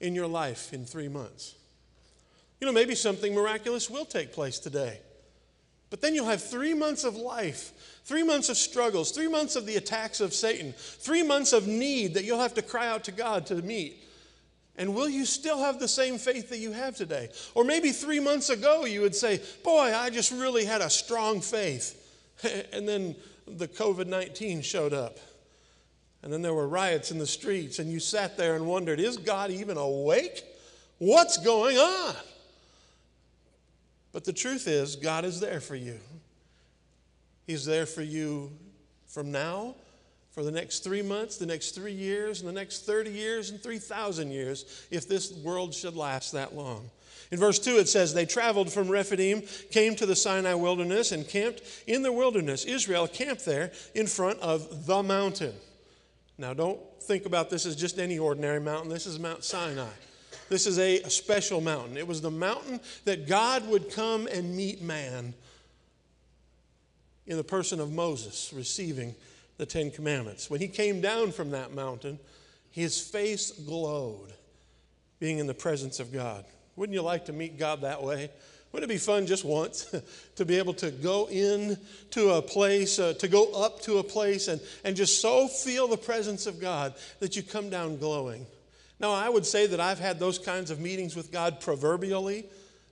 in 0.00 0.14
your 0.14 0.28
life 0.28 0.72
in 0.72 0.84
three 0.84 1.08
months? 1.08 1.56
You 2.60 2.66
know, 2.66 2.72
maybe 2.72 2.94
something 2.94 3.34
miraculous 3.34 3.90
will 3.90 4.04
take 4.04 4.32
place 4.32 4.58
today. 4.60 5.00
But 5.90 6.00
then 6.00 6.14
you'll 6.14 6.26
have 6.26 6.42
three 6.42 6.74
months 6.74 7.04
of 7.04 7.16
life, 7.16 7.72
three 8.04 8.22
months 8.22 8.48
of 8.48 8.56
struggles, 8.56 9.10
three 9.10 9.28
months 9.28 9.56
of 9.56 9.66
the 9.66 9.76
attacks 9.76 10.20
of 10.20 10.34
Satan, 10.34 10.74
three 10.76 11.22
months 11.22 11.52
of 11.52 11.66
need 11.66 12.14
that 12.14 12.24
you'll 12.24 12.40
have 12.40 12.54
to 12.54 12.62
cry 12.62 12.86
out 12.86 13.04
to 13.04 13.12
God 13.12 13.46
to 13.46 13.56
meet. 13.56 14.02
And 14.76 14.94
will 14.94 15.08
you 15.08 15.24
still 15.24 15.58
have 15.58 15.78
the 15.78 15.88
same 15.88 16.18
faith 16.18 16.48
that 16.50 16.58
you 16.58 16.72
have 16.72 16.96
today? 16.96 17.28
Or 17.54 17.64
maybe 17.64 17.92
three 17.92 18.20
months 18.20 18.50
ago 18.50 18.84
you 18.84 19.00
would 19.02 19.14
say, 19.14 19.40
Boy, 19.62 19.94
I 19.94 20.10
just 20.10 20.32
really 20.32 20.64
had 20.64 20.80
a 20.80 20.90
strong 20.90 21.40
faith. 21.40 22.00
and 22.72 22.88
then 22.88 23.14
the 23.46 23.68
COVID 23.68 24.06
19 24.06 24.62
showed 24.62 24.92
up. 24.92 25.18
And 26.22 26.32
then 26.32 26.42
there 26.42 26.54
were 26.54 26.66
riots 26.66 27.10
in 27.10 27.18
the 27.18 27.26
streets, 27.26 27.78
and 27.78 27.92
you 27.92 28.00
sat 28.00 28.38
there 28.38 28.56
and 28.56 28.66
wondered, 28.66 28.98
Is 28.98 29.16
God 29.16 29.50
even 29.50 29.76
awake? 29.76 30.42
What's 30.98 31.36
going 31.36 31.76
on? 31.76 32.14
But 34.10 34.24
the 34.24 34.32
truth 34.32 34.66
is, 34.66 34.96
God 34.96 35.24
is 35.24 35.38
there 35.38 35.60
for 35.60 35.76
you. 35.76 35.98
He's 37.46 37.64
there 37.64 37.86
for 37.86 38.02
you 38.02 38.52
from 39.06 39.30
now, 39.30 39.74
for 40.32 40.42
the 40.42 40.50
next 40.50 40.80
three 40.80 41.02
months, 41.02 41.36
the 41.36 41.46
next 41.46 41.72
three 41.72 41.92
years, 41.92 42.40
and 42.40 42.48
the 42.48 42.52
next 42.52 42.86
30 42.86 43.10
years, 43.10 43.50
and 43.50 43.62
3,000 43.62 44.30
years, 44.30 44.86
if 44.90 45.06
this 45.08 45.32
world 45.32 45.72
should 45.72 45.94
last 45.94 46.32
that 46.32 46.54
long. 46.54 46.90
In 47.30 47.38
verse 47.38 47.58
2, 47.58 47.78
it 47.78 47.88
says, 47.88 48.12
They 48.12 48.26
traveled 48.26 48.72
from 48.72 48.88
Rephidim, 48.88 49.42
came 49.70 49.94
to 49.96 50.06
the 50.06 50.16
Sinai 50.16 50.54
wilderness, 50.54 51.12
and 51.12 51.28
camped 51.28 51.62
in 51.86 52.02
the 52.02 52.12
wilderness. 52.12 52.64
Israel 52.64 53.06
camped 53.06 53.44
there 53.44 53.72
in 53.94 54.06
front 54.06 54.40
of 54.40 54.86
the 54.86 55.02
mountain. 55.02 55.54
Now, 56.36 56.54
don't 56.54 56.80
think 57.02 57.26
about 57.26 57.50
this 57.50 57.66
as 57.66 57.76
just 57.76 57.98
any 57.98 58.18
ordinary 58.18 58.60
mountain. 58.60 58.88
This 58.88 59.06
is 59.06 59.18
Mount 59.18 59.44
Sinai. 59.44 59.86
This 60.48 60.66
is 60.66 60.78
a, 60.78 61.00
a 61.02 61.10
special 61.10 61.60
mountain. 61.60 61.96
It 61.96 62.06
was 62.06 62.20
the 62.20 62.30
mountain 62.30 62.80
that 63.04 63.28
God 63.28 63.66
would 63.68 63.90
come 63.90 64.26
and 64.26 64.56
meet 64.56 64.82
man 64.82 65.34
in 67.26 67.36
the 67.36 67.44
person 67.44 67.80
of 67.80 67.92
Moses 67.92 68.52
receiving 68.54 69.14
the 69.56 69.66
Ten 69.66 69.90
Commandments. 69.90 70.50
When 70.50 70.60
he 70.60 70.68
came 70.68 71.00
down 71.00 71.32
from 71.32 71.50
that 71.50 71.72
mountain, 71.72 72.18
his 72.70 73.00
face 73.00 73.50
glowed, 73.50 74.32
being 75.20 75.38
in 75.38 75.46
the 75.46 75.54
presence 75.54 76.00
of 76.00 76.12
God. 76.12 76.44
Wouldn't 76.76 76.94
you 76.94 77.02
like 77.02 77.26
to 77.26 77.32
meet 77.32 77.58
God 77.58 77.82
that 77.82 78.02
way? 78.02 78.30
Wouldn't 78.72 78.90
it 78.90 78.94
be 78.94 78.98
fun 78.98 79.26
just 79.26 79.44
once 79.44 79.94
to 80.36 80.44
be 80.44 80.58
able 80.58 80.74
to 80.74 80.90
go 80.90 81.28
in 81.28 81.78
to 82.10 82.30
a 82.30 82.42
place, 82.42 82.98
uh, 82.98 83.14
to 83.14 83.28
go 83.28 83.52
up 83.52 83.80
to 83.82 83.98
a 83.98 84.02
place 84.02 84.48
and, 84.48 84.60
and 84.82 84.96
just 84.96 85.20
so 85.20 85.46
feel 85.46 85.86
the 85.86 85.96
presence 85.96 86.46
of 86.46 86.60
God 86.60 86.94
that 87.20 87.36
you 87.36 87.44
come 87.44 87.70
down 87.70 87.98
glowing? 87.98 88.44
Now, 88.98 89.12
I 89.12 89.28
would 89.28 89.46
say 89.46 89.68
that 89.68 89.78
I've 89.78 90.00
had 90.00 90.18
those 90.18 90.40
kinds 90.40 90.72
of 90.72 90.80
meetings 90.80 91.14
with 91.14 91.30
God 91.30 91.60
proverbially, 91.60 92.46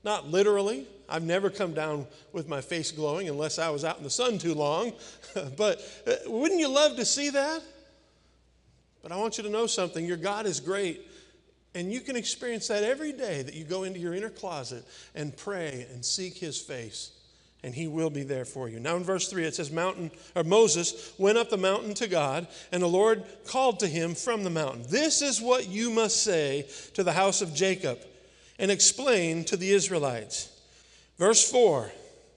not 0.04 0.28
literally. 0.28 0.86
I've 1.08 1.22
never 1.22 1.50
come 1.50 1.74
down 1.74 2.06
with 2.32 2.48
my 2.48 2.60
face 2.60 2.90
glowing 2.90 3.28
unless 3.28 3.58
I 3.58 3.70
was 3.70 3.84
out 3.84 3.98
in 3.98 4.04
the 4.04 4.10
sun 4.10 4.38
too 4.38 4.54
long. 4.54 4.92
but 5.56 5.80
uh, 6.06 6.14
wouldn't 6.26 6.60
you 6.60 6.68
love 6.68 6.96
to 6.96 7.04
see 7.04 7.30
that? 7.30 7.62
But 9.02 9.12
I 9.12 9.16
want 9.16 9.36
you 9.36 9.44
to 9.44 9.50
know 9.50 9.66
something 9.66 10.06
your 10.06 10.16
God 10.16 10.46
is 10.46 10.60
great. 10.60 11.06
And 11.74 11.92
you 11.92 12.00
can 12.00 12.16
experience 12.16 12.68
that 12.68 12.84
every 12.84 13.12
day 13.12 13.42
that 13.42 13.54
you 13.54 13.64
go 13.64 13.84
into 13.84 13.98
your 13.98 14.14
inner 14.14 14.30
closet 14.30 14.84
and 15.14 15.36
pray 15.36 15.86
and 15.92 16.04
seek 16.04 16.36
his 16.36 16.60
face, 16.60 17.12
and 17.62 17.74
he 17.74 17.88
will 17.88 18.10
be 18.10 18.24
there 18.24 18.44
for 18.44 18.68
you. 18.68 18.78
Now 18.78 18.96
in 18.96 19.04
verse 19.04 19.28
3 19.28 19.44
it 19.44 19.54
says 19.54 19.70
mountain 19.70 20.10
or 20.34 20.44
Moses 20.44 21.14
went 21.16 21.38
up 21.38 21.48
the 21.48 21.56
mountain 21.56 21.94
to 21.94 22.08
God, 22.08 22.46
and 22.72 22.82
the 22.82 22.88
Lord 22.88 23.24
called 23.46 23.80
to 23.80 23.86
him 23.86 24.14
from 24.14 24.44
the 24.44 24.50
mountain. 24.50 24.84
This 24.88 25.22
is 25.22 25.40
what 25.40 25.68
you 25.68 25.90
must 25.90 26.22
say 26.22 26.66
to 26.92 27.02
the 27.02 27.12
house 27.12 27.40
of 27.40 27.54
Jacob 27.54 27.98
and 28.62 28.70
explain 28.70 29.42
to 29.42 29.56
the 29.56 29.72
Israelites. 29.72 30.48
Verse 31.18 31.50
4. 31.50 31.90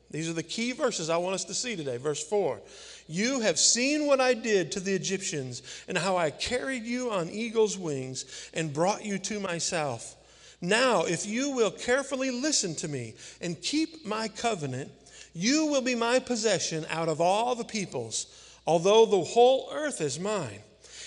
These 0.10 0.27
are 0.27 0.34
the 0.34 0.41
key 0.41 0.72
verses 0.72 1.08
I 1.08 1.17
want 1.17 1.36
us 1.36 1.46
to 1.46 1.53
see 1.53 1.75
today. 1.75 1.98
Verse 1.98 2.27
4. 2.27 2.60
You 3.08 3.41
have 3.41 3.60
seen 3.60 4.08
what 4.08 4.20
I 4.20 4.34
did 4.34 4.72
to 4.72 4.79
the 4.79 4.94
Egyptians 4.94 5.62
and 5.88 5.96
how 5.96 6.17
I 6.17 6.32
carried 6.32 6.84
you 6.84 7.12
on 7.12 7.29
eagle's 7.29 7.77
wings 7.77 8.50
and 8.55 8.74
brought 8.74 9.05
you 9.05 9.20
to 9.20 9.39
myself. 9.39 10.15
Now, 10.62 11.03
if 11.03 11.27
you 11.27 11.51
will 11.51 11.70
carefully 11.70 12.32
listen 12.32 12.74
to 12.77 12.88
me 12.88 13.13
and 13.39 13.62
keep 13.62 14.03
my 14.03 14.27
covenant, 14.27 14.91
you 15.36 15.67
will 15.67 15.82
be 15.82 15.94
my 15.94 16.17
possession 16.17 16.88
out 16.89 17.08
of 17.08 17.22
all 17.22 17.53
the 17.53 17.63
peoples, 17.63 18.25
although 18.65 19.05
the 19.05 19.22
whole 19.22 19.70
earth 19.72 20.01
is 20.01 20.20
mine. 20.20 20.62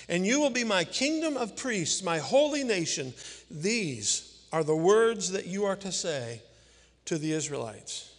And 0.09 0.25
you 0.25 0.39
will 0.39 0.51
be 0.51 0.65
my 0.65 0.85
kingdom 0.85 1.37
of 1.37 1.57
priests, 1.57 2.05
my 2.05 2.19
holy 2.19 2.63
nation. 2.63 3.13
These 3.51 4.28
are 4.53 4.65
the 4.65 4.77
words 4.77 5.33
that 5.33 5.47
you 5.47 5.65
are 5.65 5.77
to 5.77 5.93
say 5.93 6.43
to 7.05 7.19
the 7.19 7.33
Israelites. 7.33 8.11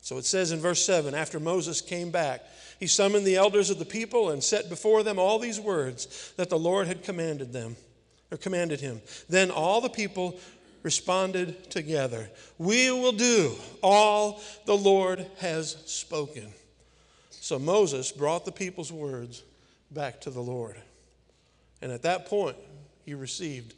So 0.00 0.16
it 0.16 0.24
says 0.24 0.52
in 0.52 0.60
verse 0.60 0.84
7 0.84 1.14
after 1.14 1.38
Moses 1.38 1.80
came 1.80 2.10
back, 2.10 2.42
he 2.80 2.86
summoned 2.86 3.26
the 3.26 3.36
elders 3.36 3.70
of 3.70 3.78
the 3.78 3.84
people 3.84 4.30
and 4.30 4.42
set 4.42 4.68
before 4.68 5.02
them 5.02 5.18
all 5.18 5.38
these 5.38 5.60
words 5.60 6.32
that 6.36 6.48
the 6.48 6.58
Lord 6.58 6.86
had 6.86 7.02
commanded 7.02 7.52
them 7.52 7.76
or 8.30 8.36
commanded 8.36 8.80
him. 8.80 9.02
Then 9.28 9.50
all 9.50 9.80
the 9.80 9.90
people 9.90 10.38
responded 10.82 11.70
together, 11.70 12.30
"We 12.56 12.90
will 12.90 13.12
do 13.12 13.56
all 13.82 14.40
the 14.64 14.76
Lord 14.76 15.26
has 15.38 15.76
spoken." 15.86 16.54
So 17.30 17.58
Moses 17.58 18.12
brought 18.12 18.44
the 18.44 18.52
people's 18.52 18.92
words 18.92 19.42
back 19.90 20.20
to 20.22 20.30
the 20.30 20.42
Lord. 20.42 20.80
And 21.82 21.90
at 21.90 22.02
that 22.02 22.26
point, 22.26 22.56
he 23.04 23.14
received 23.14 23.74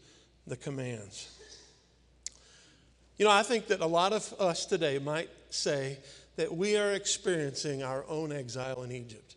the 0.46 0.56
commands. 0.56 1.28
You 3.20 3.26
know, 3.26 3.32
I 3.32 3.42
think 3.42 3.66
that 3.66 3.82
a 3.82 3.86
lot 3.86 4.14
of 4.14 4.34
us 4.40 4.64
today 4.64 4.98
might 4.98 5.28
say 5.50 5.98
that 6.36 6.56
we 6.56 6.78
are 6.78 6.92
experiencing 6.92 7.82
our 7.82 8.02
own 8.08 8.32
exile 8.32 8.82
in 8.82 8.90
Egypt. 8.90 9.34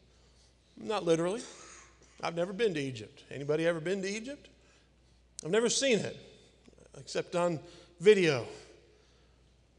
Not 0.77 1.03
literally. 1.03 1.41
I've 2.21 2.33
never 2.33 2.53
been 2.53 2.73
to 2.75 2.79
Egypt. 2.79 3.23
Anybody 3.29 3.67
ever 3.67 3.81
been 3.81 4.01
to 4.01 4.07
Egypt? 4.07 4.47
I've 5.43 5.51
never 5.51 5.67
seen 5.67 5.99
it 5.99 6.17
except 6.97 7.35
on 7.35 7.59
video. 7.99 8.47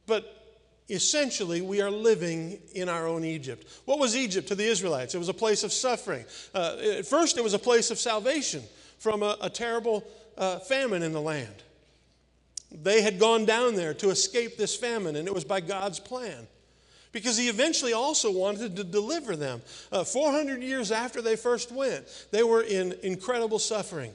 But 0.07 0.59
essentially, 0.91 1.63
we 1.63 1.81
are 1.81 1.91
living 1.91 2.61
in 2.75 2.91
our 2.91 3.07
own 3.07 3.25
Egypt. 3.25 3.67
What 3.87 3.99
was 3.99 4.15
Egypt 4.15 4.49
to 4.49 4.55
the 4.55 4.67
Israelites? 4.67 5.15
It 5.15 5.19
was 5.19 5.31
a 5.31 5.33
place 5.33 5.65
of 5.65 5.73
suffering. 5.73 6.27
Uh, 6.55 6.77
at 6.99 7.07
first, 7.07 7.39
it 7.39 7.43
was 7.43 7.55
a 7.55 7.59
place 7.59 7.91
of 7.91 7.99
salvation 7.99 8.65
from 8.99 9.23
a, 9.23 9.39
a 9.41 9.49
terrible 9.49 10.05
uh, 10.37 10.59
famine 10.59 11.03
in 11.03 11.13
the 11.13 11.23
land. 11.23 11.63
They 12.83 13.03
had 13.03 13.19
gone 13.19 13.45
down 13.45 13.77
there 13.77 13.95
to 13.95 14.11
escape 14.11 14.57
this 14.57 14.75
famine, 14.75 15.17
and 15.17 15.29
it 15.29 15.35
was 15.35 15.45
by 15.45 15.61
God's 15.61 16.01
plan 16.01 16.47
because 17.15 17.39
he 17.39 17.49
eventually 17.49 17.93
also 17.93 18.31
wanted 18.33 18.75
to 18.77 18.85
deliver 18.85 19.37
them. 19.37 19.63
Uh, 19.93 20.03
400 20.03 20.61
years 20.61 20.91
after 20.91 21.23
they 21.23 21.37
first 21.37 21.71
went, 21.71 22.05
they 22.33 22.43
were 22.43 22.63
in 22.63 22.93
incredible 23.05 23.61
suffering. 23.61 24.13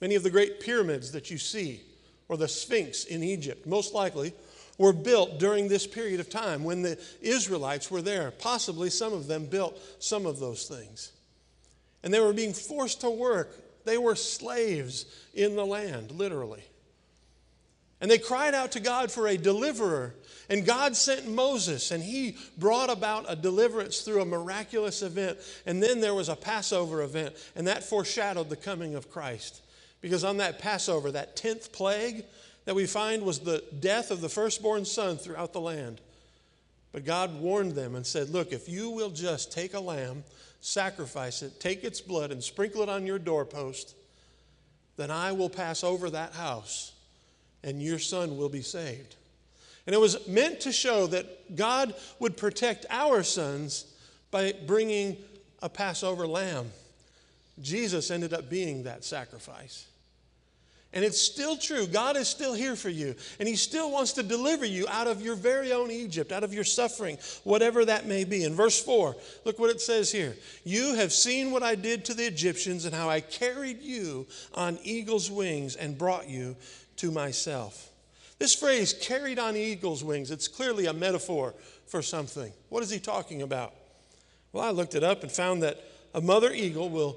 Many 0.00 0.14
of 0.14 0.22
the 0.22 0.30
great 0.30 0.60
pyramids 0.60 1.10
that 1.12 1.30
you 1.32 1.38
see, 1.38 1.82
or 2.28 2.36
the 2.36 2.46
Sphinx 2.46 3.04
in 3.04 3.24
Egypt, 3.24 3.66
most 3.66 3.92
likely 3.92 4.32
were 4.78 4.92
built 4.92 5.40
during 5.40 5.66
this 5.66 5.86
period 5.86 6.20
of 6.20 6.30
time 6.30 6.62
when 6.62 6.82
the 6.82 6.98
Israelites 7.20 7.90
were 7.90 8.02
there. 8.02 8.30
Possibly 8.30 8.88
some 8.88 9.12
of 9.12 9.26
them 9.26 9.46
built 9.46 9.78
some 9.98 10.26
of 10.26 10.38
those 10.38 10.68
things. 10.68 11.10
And 12.04 12.14
they 12.14 12.20
were 12.20 12.32
being 12.32 12.52
forced 12.52 13.00
to 13.00 13.10
work. 13.10 13.84
They 13.84 13.98
were 13.98 14.14
slaves 14.14 15.06
in 15.34 15.56
the 15.56 15.66
land, 15.66 16.12
literally. 16.12 16.62
And 18.04 18.10
they 18.10 18.18
cried 18.18 18.52
out 18.52 18.72
to 18.72 18.80
God 18.80 19.10
for 19.10 19.28
a 19.28 19.38
deliverer. 19.38 20.14
And 20.50 20.66
God 20.66 20.94
sent 20.94 21.26
Moses, 21.26 21.90
and 21.90 22.02
he 22.02 22.36
brought 22.58 22.90
about 22.90 23.24
a 23.30 23.34
deliverance 23.34 24.02
through 24.02 24.20
a 24.20 24.26
miraculous 24.26 25.00
event. 25.00 25.38
And 25.64 25.82
then 25.82 26.02
there 26.02 26.12
was 26.12 26.28
a 26.28 26.36
Passover 26.36 27.02
event, 27.02 27.34
and 27.56 27.66
that 27.66 27.82
foreshadowed 27.82 28.50
the 28.50 28.56
coming 28.56 28.94
of 28.94 29.10
Christ. 29.10 29.62
Because 30.02 30.22
on 30.22 30.36
that 30.36 30.58
Passover, 30.58 31.12
that 31.12 31.34
10th 31.34 31.72
plague 31.72 32.26
that 32.66 32.74
we 32.74 32.84
find 32.84 33.22
was 33.22 33.38
the 33.38 33.64
death 33.80 34.10
of 34.10 34.20
the 34.20 34.28
firstborn 34.28 34.84
son 34.84 35.16
throughout 35.16 35.54
the 35.54 35.62
land. 35.62 36.02
But 36.92 37.06
God 37.06 37.40
warned 37.40 37.72
them 37.72 37.94
and 37.94 38.06
said, 38.06 38.28
Look, 38.28 38.52
if 38.52 38.68
you 38.68 38.90
will 38.90 39.08
just 39.08 39.50
take 39.50 39.72
a 39.72 39.80
lamb, 39.80 40.24
sacrifice 40.60 41.40
it, 41.40 41.58
take 41.58 41.84
its 41.84 42.02
blood, 42.02 42.32
and 42.32 42.44
sprinkle 42.44 42.82
it 42.82 42.90
on 42.90 43.06
your 43.06 43.18
doorpost, 43.18 43.96
then 44.98 45.10
I 45.10 45.32
will 45.32 45.48
pass 45.48 45.82
over 45.82 46.10
that 46.10 46.34
house 46.34 46.93
and 47.64 47.82
your 47.82 47.98
son 47.98 48.36
will 48.36 48.48
be 48.48 48.62
saved. 48.62 49.16
And 49.86 49.94
it 49.94 49.98
was 49.98 50.28
meant 50.28 50.60
to 50.60 50.72
show 50.72 51.06
that 51.08 51.56
God 51.56 51.94
would 52.20 52.36
protect 52.36 52.86
our 52.90 53.22
sons 53.22 53.86
by 54.30 54.54
bringing 54.66 55.16
a 55.62 55.68
Passover 55.68 56.26
lamb. 56.26 56.70
Jesus 57.60 58.10
ended 58.10 58.32
up 58.32 58.48
being 58.48 58.84
that 58.84 59.04
sacrifice. 59.04 59.86
And 60.94 61.04
it's 61.04 61.20
still 61.20 61.56
true. 61.56 61.88
God 61.88 62.16
is 62.16 62.28
still 62.28 62.54
here 62.54 62.76
for 62.76 62.88
you. 62.88 63.16
And 63.40 63.48
He 63.48 63.56
still 63.56 63.90
wants 63.90 64.12
to 64.12 64.22
deliver 64.22 64.64
you 64.64 64.86
out 64.88 65.08
of 65.08 65.20
your 65.20 65.34
very 65.34 65.72
own 65.72 65.90
Egypt, 65.90 66.30
out 66.30 66.44
of 66.44 66.54
your 66.54 66.62
suffering, 66.62 67.18
whatever 67.42 67.84
that 67.84 68.06
may 68.06 68.22
be. 68.22 68.44
In 68.44 68.54
verse 68.54 68.80
4, 68.80 69.16
look 69.44 69.58
what 69.58 69.70
it 69.70 69.80
says 69.80 70.12
here 70.12 70.36
You 70.62 70.94
have 70.94 71.12
seen 71.12 71.50
what 71.50 71.64
I 71.64 71.74
did 71.74 72.04
to 72.06 72.14
the 72.14 72.24
Egyptians 72.24 72.84
and 72.84 72.94
how 72.94 73.10
I 73.10 73.20
carried 73.20 73.82
you 73.82 74.28
on 74.54 74.78
eagle's 74.84 75.32
wings 75.32 75.74
and 75.74 75.98
brought 75.98 76.28
you 76.28 76.54
to 76.96 77.10
myself. 77.10 77.90
This 78.38 78.54
phrase, 78.54 78.92
carried 78.92 79.38
on 79.38 79.56
eagle's 79.56 80.02
wings, 80.02 80.30
it's 80.30 80.48
clearly 80.48 80.86
a 80.86 80.92
metaphor 80.92 81.54
for 81.86 82.02
something. 82.02 82.52
What 82.68 82.82
is 82.82 82.90
he 82.90 82.98
talking 82.98 83.42
about? 83.42 83.72
Well, 84.52 84.64
I 84.64 84.70
looked 84.70 84.94
it 84.94 85.04
up 85.04 85.22
and 85.22 85.30
found 85.30 85.62
that 85.62 85.80
a 86.14 86.20
mother 86.20 86.52
eagle 86.52 86.88
will, 86.88 87.16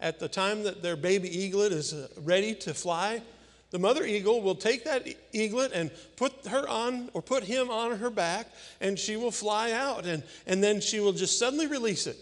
at 0.00 0.18
the 0.18 0.28
time 0.28 0.62
that 0.64 0.82
their 0.82 0.96
baby 0.96 1.28
eaglet 1.28 1.72
is 1.72 1.92
uh, 1.92 2.08
ready 2.22 2.54
to 2.56 2.74
fly, 2.74 3.22
the 3.70 3.78
mother 3.78 4.04
eagle 4.04 4.40
will 4.40 4.54
take 4.54 4.84
that 4.84 5.08
eaglet 5.32 5.72
and 5.72 5.90
put 6.16 6.46
her 6.46 6.68
on 6.68 7.10
or 7.12 7.22
put 7.22 7.42
him 7.42 7.70
on 7.70 7.98
her 7.98 8.10
back, 8.10 8.46
and 8.80 8.98
she 8.98 9.16
will 9.16 9.32
fly 9.32 9.72
out, 9.72 10.06
and, 10.06 10.22
and 10.46 10.62
then 10.62 10.80
she 10.80 11.00
will 11.00 11.12
just 11.12 11.38
suddenly 11.38 11.66
release 11.66 12.06
it, 12.06 12.16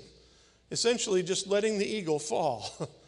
essentially 0.71 1.23
just 1.23 1.47
letting 1.47 1.78
the 1.78 1.87
eagle 1.87 2.18
fall. 2.18 2.88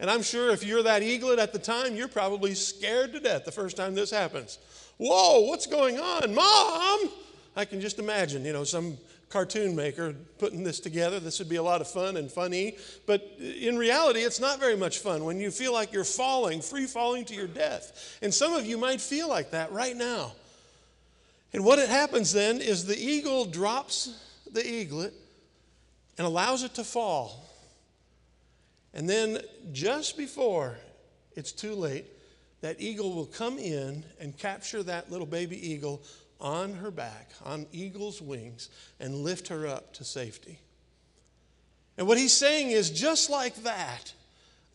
And 0.00 0.10
I'm 0.10 0.22
sure 0.22 0.50
if 0.50 0.64
you're 0.64 0.82
that 0.82 1.02
eaglet 1.02 1.38
at 1.38 1.52
the 1.52 1.58
time, 1.58 1.94
you're 1.94 2.08
probably 2.08 2.54
scared 2.54 3.12
to 3.12 3.20
death 3.20 3.44
the 3.44 3.52
first 3.52 3.76
time 3.76 3.94
this 3.94 4.10
happens. 4.10 4.58
Whoa, 4.98 5.40
what's 5.40 5.66
going 5.66 5.98
on? 5.98 6.34
Mom! 6.34 7.10
I 7.56 7.64
can 7.64 7.80
just 7.80 7.98
imagine, 7.98 8.44
you 8.44 8.52
know, 8.52 8.64
some 8.64 8.98
cartoon 9.28 9.74
maker 9.74 10.14
putting 10.38 10.62
this 10.62 10.78
together. 10.78 11.18
This 11.18 11.38
would 11.38 11.48
be 11.48 11.56
a 11.56 11.62
lot 11.62 11.80
of 11.80 11.88
fun 11.88 12.16
and 12.16 12.30
funny. 12.30 12.76
But 13.06 13.22
in 13.40 13.76
reality, 13.76 14.20
it's 14.20 14.40
not 14.40 14.60
very 14.60 14.76
much 14.76 14.98
fun 14.98 15.24
when 15.24 15.40
you 15.40 15.50
feel 15.50 15.72
like 15.72 15.92
you're 15.92 16.04
falling, 16.04 16.60
free 16.60 16.86
falling 16.86 17.24
to 17.26 17.34
your 17.34 17.48
death. 17.48 18.18
And 18.22 18.32
some 18.32 18.52
of 18.52 18.66
you 18.66 18.78
might 18.78 19.00
feel 19.00 19.28
like 19.28 19.50
that 19.50 19.72
right 19.72 19.96
now. 19.96 20.32
And 21.52 21.64
what 21.64 21.78
it 21.78 21.88
happens 21.88 22.32
then 22.32 22.60
is 22.60 22.84
the 22.84 22.98
eagle 22.98 23.44
drops 23.44 24.20
the 24.52 24.64
eaglet 24.64 25.12
and 26.18 26.26
allows 26.26 26.62
it 26.62 26.74
to 26.74 26.84
fall. 26.84 27.44
And 28.94 29.10
then 29.10 29.40
just 29.72 30.16
before 30.16 30.76
it's 31.34 31.52
too 31.52 31.74
late, 31.74 32.06
that 32.60 32.80
eagle 32.80 33.12
will 33.12 33.26
come 33.26 33.58
in 33.58 34.04
and 34.20 34.38
capture 34.38 34.82
that 34.84 35.10
little 35.10 35.26
baby 35.26 35.70
eagle 35.70 36.02
on 36.40 36.72
her 36.74 36.90
back, 36.90 37.30
on 37.44 37.66
eagle's 37.72 38.22
wings, 38.22 38.70
and 39.00 39.16
lift 39.16 39.48
her 39.48 39.66
up 39.66 39.92
to 39.94 40.04
safety. 40.04 40.58
And 41.98 42.06
what 42.06 42.18
he's 42.18 42.32
saying 42.32 42.70
is 42.70 42.90
just 42.90 43.28
like 43.30 43.56
that, 43.64 44.14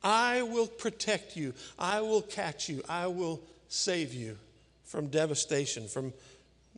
I 0.04 0.44
will 0.44 0.68
protect 0.68 1.36
you, 1.36 1.54
I 1.78 2.02
will 2.02 2.22
catch 2.22 2.70
you, 2.70 2.84
I 2.88 3.08
will 3.08 3.42
save 3.68 4.14
you 4.14 4.38
from 4.86 5.08
devastation, 5.08 5.88
from 5.88 6.14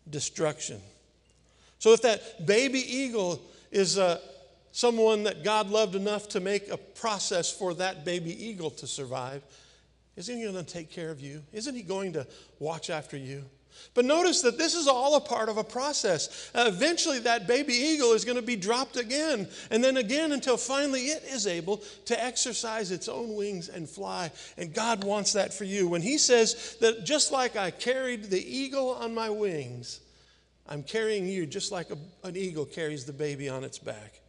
destruction. 0.09 0.79
So 1.79 1.93
if 1.93 2.01
that 2.03 2.45
baby 2.45 2.79
eagle 2.79 3.41
is 3.71 3.97
uh, 3.97 4.19
someone 4.71 5.23
that 5.23 5.43
God 5.43 5.69
loved 5.69 5.95
enough 5.95 6.29
to 6.29 6.39
make 6.39 6.69
a 6.69 6.77
process 6.77 7.51
for 7.51 7.73
that 7.75 8.05
baby 8.05 8.31
eagle 8.45 8.69
to 8.71 8.87
survive, 8.87 9.43
isn't 10.15 10.37
he 10.37 10.43
going 10.43 10.55
to 10.55 10.63
take 10.63 10.91
care 10.91 11.09
of 11.09 11.21
you? 11.21 11.41
Isn't 11.53 11.75
he 11.75 11.81
going 11.81 12.13
to 12.13 12.27
watch 12.59 12.89
after 12.89 13.17
you? 13.17 13.45
But 13.93 14.05
notice 14.05 14.41
that 14.41 14.57
this 14.57 14.75
is 14.75 14.87
all 14.87 15.15
a 15.15 15.21
part 15.21 15.49
of 15.49 15.57
a 15.57 15.63
process. 15.63 16.51
Uh, 16.53 16.65
eventually, 16.67 17.19
that 17.19 17.47
baby 17.47 17.73
eagle 17.73 18.13
is 18.13 18.25
going 18.25 18.37
to 18.37 18.41
be 18.41 18.55
dropped 18.55 18.97
again, 18.97 19.47
and 19.69 19.83
then 19.83 19.97
again 19.97 20.31
until 20.31 20.57
finally 20.57 21.07
it 21.07 21.23
is 21.23 21.47
able 21.47 21.77
to 22.05 22.23
exercise 22.23 22.91
its 22.91 23.07
own 23.07 23.35
wings 23.35 23.69
and 23.69 23.89
fly. 23.89 24.31
And 24.57 24.73
God 24.73 25.03
wants 25.03 25.33
that 25.33 25.53
for 25.53 25.63
you. 25.63 25.87
When 25.87 26.01
He 26.01 26.17
says 26.17 26.77
that 26.81 27.05
just 27.05 27.31
like 27.31 27.55
I 27.55 27.71
carried 27.71 28.25
the 28.25 28.41
eagle 28.41 28.91
on 28.91 29.13
my 29.13 29.29
wings, 29.29 30.01
I'm 30.67 30.83
carrying 30.83 31.27
you 31.27 31.45
just 31.45 31.71
like 31.71 31.89
a, 31.89 31.97
an 32.27 32.37
eagle 32.37 32.65
carries 32.65 33.05
the 33.05 33.13
baby 33.13 33.49
on 33.49 33.63
its 33.63 33.77
back. 33.77 34.20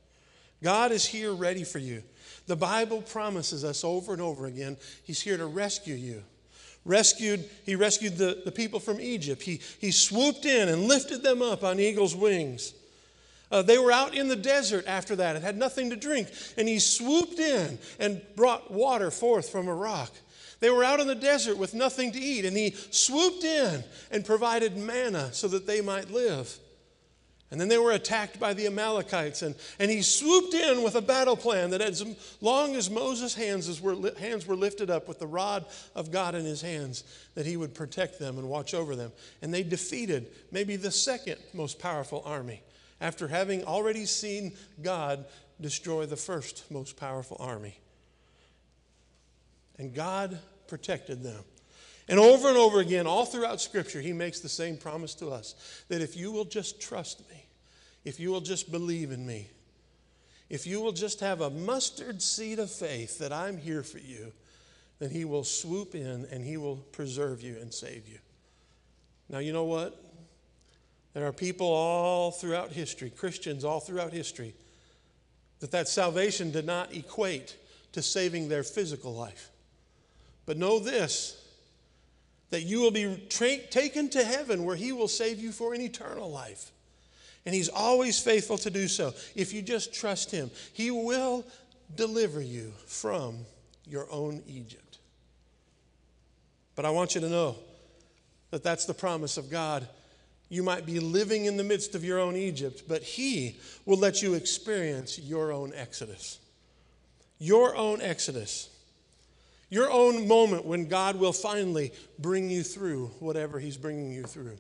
God 0.63 0.93
is 0.93 1.05
here 1.05 1.33
ready 1.33 1.65
for 1.65 1.79
you. 1.79 2.03
The 2.47 2.57
Bible 2.57 3.03
promises 3.03 3.65
us 3.65 3.85
over 3.85 4.13
and 4.13 4.23
over 4.23 4.47
again, 4.47 4.77
He's 5.05 5.21
here 5.21 5.37
to 5.37 5.47
rescue 5.47 5.95
you. 5.95 6.23
Rescued, 6.85 7.49
he 7.65 7.77
rescued 7.77 8.17
the, 8.17 8.43
the 8.45 8.51
people 8.51 8.81
from 8.81 9.01
Egypt. 9.01 9.41
He, 9.41 9.61
he 9.79 9.93
swooped 9.93 10.45
in 10.45 10.69
and 10.69 10.89
lifted 10.89 11.23
them 11.23 11.41
up 11.41 11.63
on 11.63 11.79
eagle's 11.79 12.17
wings. 12.17 12.75
Uh, 13.53 13.63
they 13.63 13.79
were 13.79 13.93
out 13.93 14.17
in 14.17 14.27
the 14.27 14.35
desert 14.35 14.85
after 14.89 15.15
that 15.15 15.37
and 15.37 15.45
had 15.45 15.57
nothing 15.57 15.91
to 15.91 15.97
drink. 15.97 16.29
And 16.57 16.67
he 16.67 16.81
swooped 16.81 17.39
in 17.39 17.79
and 18.01 18.21
brought 18.35 18.71
water 18.71 19.13
forth 19.13 19.49
from 19.51 19.69
a 19.69 19.75
rock. 19.75 20.11
They 20.59 20.71
were 20.71 20.83
out 20.83 20.99
in 20.99 21.07
the 21.07 21.15
desert 21.15 21.57
with 21.57 21.75
nothing 21.75 22.13
to 22.13 22.19
eat. 22.19 22.45
And 22.45 22.57
he 22.57 22.71
swooped 22.91 23.45
in 23.45 23.85
and 24.11 24.25
provided 24.25 24.77
manna 24.77 25.33
so 25.33 25.49
that 25.49 25.67
they 25.67 25.83
might 25.83 26.11
live. 26.11 26.59
And 27.53 27.61
then 27.61 27.69
they 27.69 27.77
were 27.77 27.93
attacked 27.93 28.41
by 28.41 28.55
the 28.55 28.67
Amalekites, 28.67 29.43
and, 29.43 29.55
and 29.79 29.91
he 29.91 30.01
swooped 30.01 30.55
in 30.55 30.83
with 30.83 30.95
a 30.95 31.03
battle 31.03 31.37
plan 31.37 31.69
that 31.71 31.83
as 31.83 32.03
long 32.41 32.75
as 32.77 32.89
Moses' 32.89 33.35
hands 33.35 33.79
were, 33.79 34.11
hands 34.19 34.47
were 34.47 34.57
lifted 34.57 34.89
up 34.89 35.07
with 35.07 35.19
the 35.19 35.27
rod 35.27 35.67
of 35.95 36.11
God 36.11 36.35
in 36.35 36.47
his 36.47 36.63
hands, 36.63 37.05
that 37.35 37.45
he 37.45 37.59
would 37.59 37.75
protect 37.75 38.19
them 38.19 38.39
and 38.39 38.49
watch 38.49 38.73
over 38.73 38.97
them. 38.97 39.13
And 39.43 39.53
they 39.53 39.63
defeated 39.63 40.29
maybe 40.51 40.77
the 40.77 40.91
second 40.91 41.37
most 41.53 41.79
powerful 41.79 42.23
army 42.25 42.63
after 43.03 43.29
having 43.29 43.65
already 43.65 44.07
seen 44.07 44.55
God 44.81 45.27
destroy 45.61 46.07
the 46.07 46.17
first 46.17 46.65
most 46.71 46.97
powerful 46.97 47.37
army. 47.39 47.79
And 49.79 49.93
God 49.93 50.39
protected 50.69 51.23
them. 51.23 51.45
And 52.09 52.19
over 52.19 52.49
and 52.49 52.57
over 52.57 52.81
again, 52.81 53.07
all 53.07 53.27
throughout 53.27 53.61
Scripture, 53.61 54.01
he 54.01 54.15
makes 54.15 54.41
the 54.41 54.49
same 54.49 54.79
promise 54.79 55.15
to 55.17 55.29
us 55.29 55.85
that 55.89 56.01
if 56.01 56.17
you 56.17 56.33
will 56.33 56.45
just 56.45 56.81
trust 56.81 57.21
me, 57.31 57.42
if 58.05 58.19
you 58.19 58.31
will 58.31 58.41
just 58.41 58.71
believe 58.71 59.11
in 59.11 59.27
me, 59.27 59.49
if 60.51 60.67
you 60.67 60.81
will 60.81 60.93
just 60.93 61.21
have 61.21 61.41
a 61.41 61.51
mustard 61.51 62.21
seed 62.21 62.59
of 62.59 62.71
faith 62.71 63.19
that 63.19 63.33
I'm 63.33 63.57
here 63.57 63.83
for 63.83 63.99
you, 63.99 64.33
then 64.99 65.11
He 65.11 65.25
will 65.25 65.45
swoop 65.45 65.95
in 65.95 66.27
and 66.31 66.45
He 66.45 66.57
will 66.57 66.77
preserve 66.77 67.43
you 67.43 67.57
and 67.61 67.73
save 67.73 68.07
you. 68.09 68.19
Now, 69.29 69.39
you 69.39 69.53
know 69.53 69.65
what? 69.65 69.99
There 71.15 71.27
are 71.27 71.33
people 71.33 71.67
all 71.67 72.31
throughout 72.31 72.73
history, 72.73 73.11
Christians 73.11 73.65
all 73.65 73.81
throughout 73.81 74.13
history, 74.13 74.55
that 75.61 75.71
that 75.71 75.89
salvation 75.89 76.51
did 76.51 76.67
not 76.67 76.95
equate 76.95 77.57
to 77.93 78.03
saving 78.03 78.49
their 78.49 78.63
physical 78.63 79.15
life. 79.15 79.51
But 80.45 80.57
know 80.57 80.79
this 80.79 81.39
that 82.51 82.63
you 82.63 82.83
will 82.83 82.91
be 82.91 83.17
tra- 83.31 83.67
taken 83.69 84.11
to 84.11 84.23
heaven 84.23 84.65
where 84.67 84.77
He 84.77 84.93
will 84.93 85.09
save 85.09 85.41
you 85.41 85.53
for 85.53 85.73
an 85.73 85.81
eternal 85.81 86.31
life. 86.31 86.71
And 87.45 87.55
He's 87.55 87.69
always 87.69 88.19
faithful 88.21 88.59
to 88.59 88.71
do 88.71 88.89
so. 88.89 89.15
If 89.35 89.53
you 89.53 89.63
just 89.63 89.93
trust 89.93 90.31
Him, 90.31 90.51
He 90.73 90.91
will 90.91 91.45
deliver 91.97 92.41
you 92.41 92.73
from 92.87 93.39
your 93.87 94.07
own 94.11 94.43
Egypt. 94.47 94.99
But 96.75 96.85
I 96.85 96.91
want 96.91 97.15
you 97.15 97.21
to 97.21 97.29
know 97.29 97.57
that 98.51 98.63
that's 98.63 98.85
the 98.85 98.95
promise 98.95 99.37
of 99.37 99.51
God. 99.51 99.87
You 100.49 100.63
might 100.63 100.87
be 100.87 101.01
living 101.01 101.47
in 101.47 101.57
the 101.57 101.65
midst 101.65 101.95
of 101.95 102.05
your 102.05 102.19
own 102.19 102.37
Egypt, 102.37 102.83
but 102.87 103.03
He 103.03 103.59
will 103.85 103.99
let 103.99 104.23
you 104.23 104.35
experience 104.35 105.19
your 105.19 105.53
own 105.53 105.73
Exodus. 105.75 106.39
Your 107.39 107.75
own 107.75 108.01
Exodus. 108.01 108.69
Your 109.71 109.91
own 109.91 110.29
moment 110.29 110.67
when 110.67 110.87
God 110.87 111.17
will 111.17 111.33
finally 111.33 111.93
bring 112.19 112.51
you 112.51 112.63
through 112.63 113.07
whatever 113.21 113.59
He's 113.59 113.79
bringing 113.79 114.13
you 114.13 114.25
through. 114.25 114.59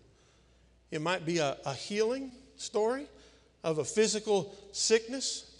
It 0.90 1.02
might 1.02 1.24
be 1.24 1.38
a, 1.38 1.59
a 1.64 1.74
healing, 1.74 2.33
story 2.62 3.07
of 3.64 3.79
a 3.79 3.85
physical 3.85 4.55
sickness. 4.72 5.51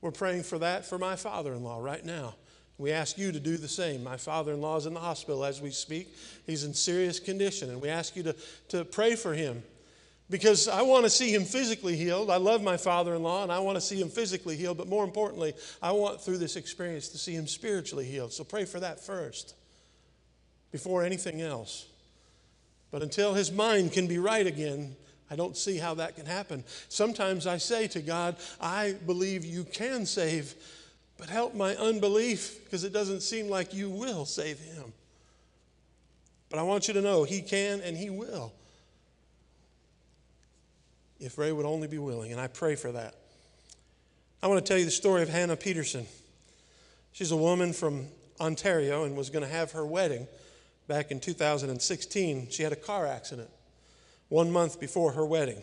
We're 0.00 0.10
praying 0.10 0.44
for 0.44 0.58
that 0.58 0.86
for 0.86 0.98
my 0.98 1.16
father 1.16 1.52
in 1.52 1.62
law 1.62 1.78
right 1.82 2.04
now. 2.04 2.34
We 2.78 2.92
ask 2.92 3.18
you 3.18 3.30
to 3.30 3.38
do 3.38 3.58
the 3.58 3.68
same. 3.68 4.02
My 4.02 4.16
father 4.16 4.54
in 4.54 4.62
law 4.62 4.78
is 4.78 4.86
in 4.86 4.94
the 4.94 5.00
hospital 5.00 5.44
as 5.44 5.60
we 5.60 5.70
speak. 5.70 6.14
He's 6.46 6.64
in 6.64 6.72
serious 6.72 7.20
condition, 7.20 7.68
and 7.68 7.80
we 7.80 7.90
ask 7.90 8.16
you 8.16 8.22
to, 8.22 8.34
to 8.68 8.86
pray 8.86 9.16
for 9.16 9.34
him 9.34 9.62
because 10.30 10.66
I 10.66 10.80
want 10.82 11.04
to 11.04 11.10
see 11.10 11.34
him 11.34 11.44
physically 11.44 11.96
healed. 11.96 12.30
I 12.30 12.36
love 12.36 12.62
my 12.62 12.78
father 12.78 13.14
in 13.14 13.22
law, 13.22 13.42
and 13.42 13.52
I 13.52 13.58
want 13.58 13.76
to 13.76 13.82
see 13.82 14.00
him 14.00 14.08
physically 14.08 14.56
healed, 14.56 14.78
but 14.78 14.88
more 14.88 15.04
importantly, 15.04 15.52
I 15.82 15.92
want 15.92 16.22
through 16.22 16.38
this 16.38 16.56
experience 16.56 17.08
to 17.08 17.18
see 17.18 17.34
him 17.34 17.46
spiritually 17.46 18.06
healed. 18.06 18.32
So 18.32 18.44
pray 18.44 18.64
for 18.64 18.80
that 18.80 18.98
first 18.98 19.54
before 20.72 21.02
anything 21.02 21.42
else. 21.42 21.86
But 22.90 23.02
until 23.02 23.34
his 23.34 23.52
mind 23.52 23.92
can 23.92 24.06
be 24.06 24.18
right 24.18 24.46
again, 24.46 24.96
I 25.30 25.36
don't 25.36 25.56
see 25.56 25.78
how 25.78 25.94
that 25.94 26.16
can 26.16 26.26
happen. 26.26 26.64
Sometimes 26.88 27.46
I 27.46 27.58
say 27.58 27.86
to 27.88 28.00
God, 28.00 28.36
I 28.60 28.96
believe 29.06 29.44
you 29.44 29.62
can 29.62 30.04
save, 30.04 30.54
but 31.18 31.28
help 31.28 31.54
my 31.54 31.76
unbelief 31.76 32.64
because 32.64 32.82
it 32.82 32.92
doesn't 32.92 33.20
seem 33.20 33.48
like 33.48 33.72
you 33.72 33.88
will 33.88 34.24
save 34.24 34.58
him. 34.58 34.92
But 36.48 36.58
I 36.58 36.62
want 36.62 36.88
you 36.88 36.94
to 36.94 37.00
know 37.00 37.22
he 37.22 37.42
can 37.42 37.80
and 37.80 37.96
he 37.96 38.10
will. 38.10 38.52
If 41.20 41.38
Ray 41.38 41.52
would 41.52 41.66
only 41.66 41.86
be 41.86 41.98
willing, 41.98 42.32
and 42.32 42.40
I 42.40 42.48
pray 42.48 42.74
for 42.74 42.90
that. 42.90 43.14
I 44.42 44.48
want 44.48 44.64
to 44.64 44.68
tell 44.68 44.78
you 44.78 44.86
the 44.86 44.90
story 44.90 45.22
of 45.22 45.28
Hannah 45.28 45.56
Peterson. 45.56 46.06
She's 47.12 47.30
a 47.30 47.36
woman 47.36 47.72
from 47.72 48.06
Ontario 48.40 49.04
and 49.04 49.16
was 49.16 49.30
going 49.30 49.44
to 49.44 49.50
have 49.50 49.72
her 49.72 49.86
wedding 49.86 50.26
back 50.88 51.12
in 51.12 51.20
2016. 51.20 52.48
She 52.50 52.62
had 52.62 52.72
a 52.72 52.76
car 52.76 53.06
accident 53.06 53.50
one 54.30 54.50
month 54.50 54.80
before 54.80 55.12
her 55.12 55.26
wedding. 55.26 55.60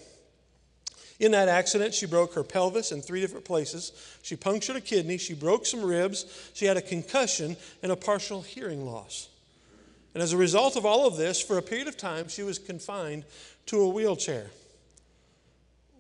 In 1.19 1.31
that 1.31 1.47
accident, 1.47 1.95
she 1.95 2.05
broke 2.05 2.35
her 2.35 2.43
pelvis 2.43 2.91
in 2.91 3.01
three 3.01 3.21
different 3.21 3.45
places. 3.45 3.91
She 4.21 4.35
punctured 4.35 4.75
a 4.75 4.81
kidney. 4.81 5.17
She 5.17 5.33
broke 5.33 5.65
some 5.65 5.83
ribs. 5.83 6.51
She 6.53 6.65
had 6.65 6.77
a 6.77 6.81
concussion 6.81 7.57
and 7.81 7.91
a 7.91 7.95
partial 7.95 8.43
hearing 8.43 8.85
loss. 8.85 9.29
And 10.13 10.21
as 10.21 10.33
a 10.33 10.37
result 10.37 10.75
of 10.75 10.85
all 10.85 11.07
of 11.07 11.17
this, 11.17 11.41
for 11.41 11.57
a 11.57 11.61
period 11.61 11.87
of 11.87 11.97
time, 11.97 12.27
she 12.27 12.43
was 12.43 12.59
confined 12.59 13.25
to 13.67 13.81
a 13.81 13.89
wheelchair. 13.89 14.47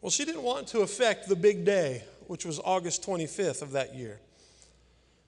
Well, 0.01 0.11
she 0.11 0.25
didn't 0.25 0.43
want 0.43 0.67
to 0.69 0.81
affect 0.81 1.27
the 1.27 1.35
big 1.35 1.65
day, 1.65 2.03
which 2.27 2.45
was 2.45 2.59
August 2.63 3.03
25th 3.03 3.63
of 3.63 3.71
that 3.71 3.95
year. 3.95 4.19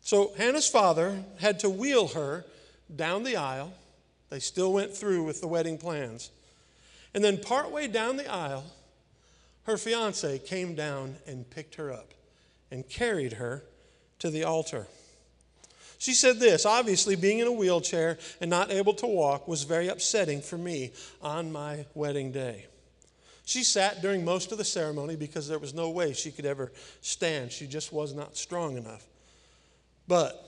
So 0.02 0.34
Hannah's 0.38 0.67
father 0.67 1.23
had 1.39 1.60
to 1.62 1.69
wheel 1.69 2.10
her 2.10 2.45
down 2.95 3.23
the 3.23 3.38
aisle. 3.38 3.73
They 4.30 4.39
still 4.39 4.71
went 4.71 4.95
through 4.95 5.23
with 5.23 5.41
the 5.41 5.47
wedding 5.47 5.78
plans. 5.78 6.30
And 7.13 7.24
then, 7.24 7.38
partway 7.38 7.88
down 7.88 8.17
the 8.17 8.32
aisle, 8.32 8.65
her 9.63 9.78
fiance 9.78 10.39
came 10.39 10.76
down 10.76 11.15
and 11.26 11.50
picked 11.50 11.76
her 11.76 11.91
up 11.91 12.13
and 12.72 12.88
carried 12.88 13.34
her 13.34 13.63
to 14.19 14.30
the 14.30 14.43
altar. 14.43 14.88
She 15.98 16.13
said 16.13 16.39
this 16.39 16.65
obviously, 16.65 17.15
being 17.15 17.39
in 17.39 17.48
a 17.48 17.52
wheelchair 17.52 18.17
and 18.39 18.50
not 18.50 18.72
able 18.72 18.93
to 18.95 19.08
walk 19.08 19.48
was 19.48 19.63
very 19.63 19.89
upsetting 19.89 20.41
for 20.41 20.58
me 20.58 20.91
on 21.22 21.52
my 21.52 21.86
wedding 21.93 22.32
day. 22.32 22.67
She 23.45 23.63
sat 23.63 24.02
during 24.02 24.24
most 24.24 24.52
of 24.52 24.58
the 24.60 24.63
ceremony 24.63 25.15
because 25.15 25.48
there 25.48 25.60
was 25.60 25.74
no 25.74 25.89
way 25.89 26.13
she 26.13 26.32
could 26.32 26.45
ever 26.45 26.72
stand. 27.02 27.52
She 27.52 27.65
just 27.65 27.91
was 27.91 28.13
not 28.13 28.38
strong 28.38 28.78
enough. 28.78 29.06
But 30.08 30.45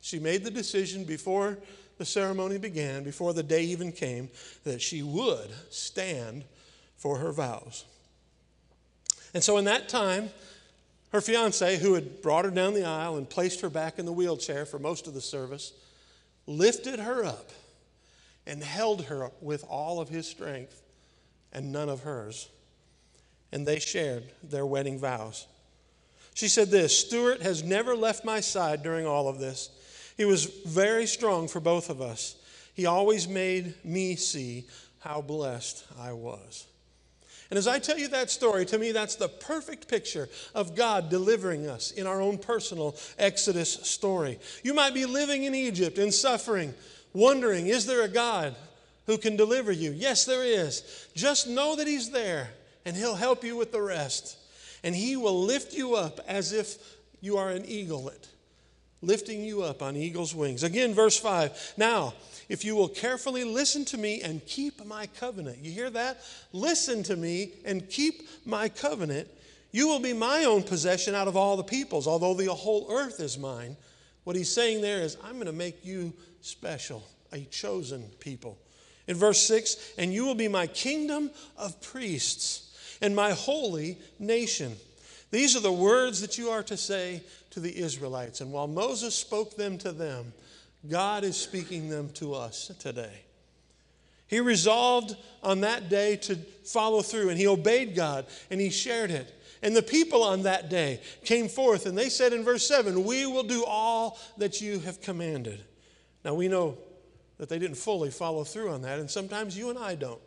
she 0.00 0.20
made 0.20 0.44
the 0.44 0.50
decision 0.50 1.04
before 1.04 1.58
the 1.98 2.04
ceremony 2.04 2.58
began, 2.58 3.02
before 3.02 3.34
the 3.34 3.42
day 3.42 3.64
even 3.64 3.92
came, 3.92 4.30
that 4.64 4.80
she 4.80 5.02
would 5.02 5.50
stand 5.70 6.44
for 6.96 7.18
her 7.18 7.32
vows. 7.32 7.84
And 9.34 9.42
so, 9.42 9.58
in 9.58 9.64
that 9.66 9.88
time, 9.88 10.30
her 11.12 11.20
fiance, 11.20 11.78
who 11.78 11.94
had 11.94 12.22
brought 12.22 12.44
her 12.44 12.50
down 12.50 12.74
the 12.74 12.84
aisle 12.84 13.16
and 13.16 13.28
placed 13.28 13.60
her 13.60 13.70
back 13.70 13.98
in 13.98 14.06
the 14.06 14.12
wheelchair 14.12 14.64
for 14.64 14.78
most 14.78 15.06
of 15.06 15.14
the 15.14 15.20
service, 15.20 15.72
lifted 16.46 17.00
her 17.00 17.24
up 17.24 17.50
and 18.46 18.62
held 18.62 19.04
her 19.04 19.30
with 19.40 19.64
all 19.68 20.00
of 20.00 20.08
his 20.08 20.26
strength 20.26 20.82
and 21.52 21.72
none 21.72 21.88
of 21.88 22.00
hers. 22.00 22.48
And 23.52 23.66
they 23.66 23.78
shared 23.78 24.24
their 24.42 24.66
wedding 24.66 24.98
vows. 24.98 25.46
She 26.34 26.48
said 26.48 26.70
this 26.70 26.96
Stuart 26.96 27.42
has 27.42 27.64
never 27.64 27.96
left 27.96 28.24
my 28.24 28.40
side 28.40 28.82
during 28.82 29.06
all 29.06 29.28
of 29.28 29.38
this. 29.38 29.70
He 30.18 30.26
was 30.26 30.44
very 30.44 31.06
strong 31.06 31.48
for 31.48 31.60
both 31.60 31.88
of 31.88 32.02
us. 32.02 32.36
He 32.74 32.84
always 32.84 33.26
made 33.26 33.72
me 33.84 34.16
see 34.16 34.66
how 34.98 35.22
blessed 35.22 35.86
I 35.98 36.12
was. 36.12 36.66
And 37.50 37.56
as 37.56 37.66
I 37.66 37.78
tell 37.78 37.96
you 37.96 38.08
that 38.08 38.28
story, 38.28 38.66
to 38.66 38.78
me, 38.78 38.92
that's 38.92 39.14
the 39.14 39.28
perfect 39.28 39.88
picture 39.88 40.28
of 40.54 40.74
God 40.74 41.08
delivering 41.08 41.66
us 41.66 41.92
in 41.92 42.06
our 42.06 42.20
own 42.20 42.36
personal 42.36 42.94
Exodus 43.18 43.72
story. 43.72 44.38
You 44.62 44.74
might 44.74 44.92
be 44.92 45.06
living 45.06 45.44
in 45.44 45.54
Egypt 45.54 45.98
in 45.98 46.12
suffering, 46.12 46.74
wondering, 47.14 47.68
is 47.68 47.86
there 47.86 48.02
a 48.02 48.08
God 48.08 48.54
who 49.06 49.16
can 49.16 49.36
deliver 49.36 49.72
you? 49.72 49.92
Yes, 49.92 50.26
there 50.26 50.44
is. 50.44 51.08
Just 51.14 51.48
know 51.48 51.76
that 51.76 51.86
He's 51.86 52.10
there, 52.10 52.50
and 52.84 52.94
He'll 52.94 53.14
help 53.14 53.44
you 53.44 53.56
with 53.56 53.72
the 53.72 53.80
rest. 53.80 54.36
And 54.84 54.94
He 54.94 55.16
will 55.16 55.44
lift 55.44 55.72
you 55.72 55.94
up 55.94 56.20
as 56.26 56.52
if 56.52 56.76
you 57.20 57.38
are 57.38 57.48
an 57.48 57.64
eaglet, 57.64 58.28
lifting 59.02 59.42
you 59.42 59.62
up 59.62 59.82
on 59.82 59.96
eagle's 59.96 60.34
wings. 60.34 60.62
Again, 60.62 60.94
verse 60.94 61.18
5. 61.18 61.74
Now, 61.76 62.14
if 62.48 62.64
you 62.64 62.74
will 62.74 62.88
carefully 62.88 63.44
listen 63.44 63.84
to 63.86 63.98
me 63.98 64.22
and 64.22 64.44
keep 64.46 64.84
my 64.84 65.06
covenant. 65.06 65.58
You 65.58 65.70
hear 65.70 65.90
that? 65.90 66.22
Listen 66.52 67.02
to 67.04 67.16
me 67.16 67.52
and 67.64 67.88
keep 67.88 68.28
my 68.44 68.68
covenant. 68.68 69.28
You 69.70 69.86
will 69.86 70.00
be 70.00 70.14
my 70.14 70.44
own 70.44 70.62
possession 70.62 71.14
out 71.14 71.28
of 71.28 71.36
all 71.36 71.56
the 71.56 71.64
peoples, 71.64 72.06
although 72.06 72.34
the 72.34 72.52
whole 72.52 72.86
earth 72.90 73.20
is 73.20 73.38
mine. 73.38 73.76
What 74.24 74.36
he's 74.36 74.52
saying 74.52 74.80
there 74.80 75.02
is, 75.02 75.16
I'm 75.22 75.34
going 75.34 75.46
to 75.46 75.52
make 75.52 75.84
you 75.84 76.12
special, 76.40 77.02
a 77.32 77.40
chosen 77.44 78.02
people. 78.18 78.58
In 79.06 79.16
verse 79.16 79.40
6, 79.42 79.94
and 79.98 80.12
you 80.12 80.24
will 80.24 80.34
be 80.34 80.48
my 80.48 80.66
kingdom 80.66 81.30
of 81.56 81.80
priests 81.80 82.96
and 83.00 83.14
my 83.14 83.32
holy 83.32 83.98
nation. 84.18 84.76
These 85.30 85.56
are 85.56 85.60
the 85.60 85.72
words 85.72 86.20
that 86.22 86.38
you 86.38 86.48
are 86.50 86.62
to 86.64 86.76
say 86.76 87.22
to 87.58 87.64
the 87.64 87.76
Israelites. 87.76 88.40
And 88.40 88.52
while 88.52 88.68
Moses 88.68 89.16
spoke 89.16 89.56
them 89.56 89.78
to 89.78 89.90
them, 89.90 90.32
God 90.88 91.24
is 91.24 91.36
speaking 91.36 91.88
them 91.88 92.08
to 92.10 92.34
us 92.34 92.70
today. 92.78 93.24
He 94.28 94.38
resolved 94.38 95.16
on 95.42 95.62
that 95.62 95.88
day 95.88 96.16
to 96.16 96.36
follow 96.64 97.02
through, 97.02 97.30
and 97.30 97.38
he 97.38 97.48
obeyed 97.48 97.96
God, 97.96 98.26
and 98.50 98.60
he 98.60 98.70
shared 98.70 99.10
it. 99.10 99.34
And 99.60 99.74
the 99.74 99.82
people 99.82 100.22
on 100.22 100.44
that 100.44 100.70
day 100.70 101.00
came 101.24 101.48
forth, 101.48 101.86
and 101.86 101.98
they 101.98 102.08
said 102.08 102.32
in 102.32 102.44
verse 102.44 102.66
7, 102.68 103.04
We 103.04 103.26
will 103.26 103.42
do 103.42 103.64
all 103.64 104.18
that 104.36 104.60
you 104.60 104.78
have 104.80 105.00
commanded. 105.00 105.60
Now 106.24 106.34
we 106.34 106.46
know 106.46 106.78
that 107.38 107.48
they 107.48 107.58
didn't 107.58 107.76
fully 107.76 108.10
follow 108.10 108.44
through 108.44 108.70
on 108.70 108.82
that, 108.82 109.00
and 109.00 109.10
sometimes 109.10 109.58
you 109.58 109.70
and 109.70 109.78
I 109.78 109.96
don't, 109.96 110.20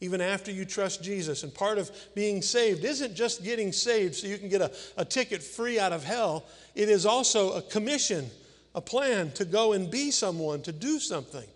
even 0.00 0.22
after 0.22 0.50
you 0.50 0.64
trust 0.64 1.02
Jesus. 1.02 1.42
And 1.42 1.52
part 1.52 1.76
of 1.76 1.90
being 2.14 2.40
saved 2.40 2.84
isn't 2.84 3.14
just 3.14 3.44
getting 3.44 3.70
saved 3.70 4.14
so 4.14 4.28
you 4.28 4.38
can 4.38 4.48
get 4.48 4.62
a, 4.62 4.72
a 4.96 5.04
ticket 5.04 5.42
free 5.42 5.78
out 5.78 5.92
of 5.92 6.04
hell, 6.04 6.46
it 6.74 6.88
is 6.88 7.06
also 7.06 7.52
a 7.52 7.62
commission 7.62 8.30
a 8.74 8.80
plan 8.80 9.32
to 9.32 9.44
go 9.44 9.72
and 9.72 9.90
be 9.90 10.10
someone, 10.10 10.62
to 10.62 10.72
do 10.72 11.00
something, 11.00 11.46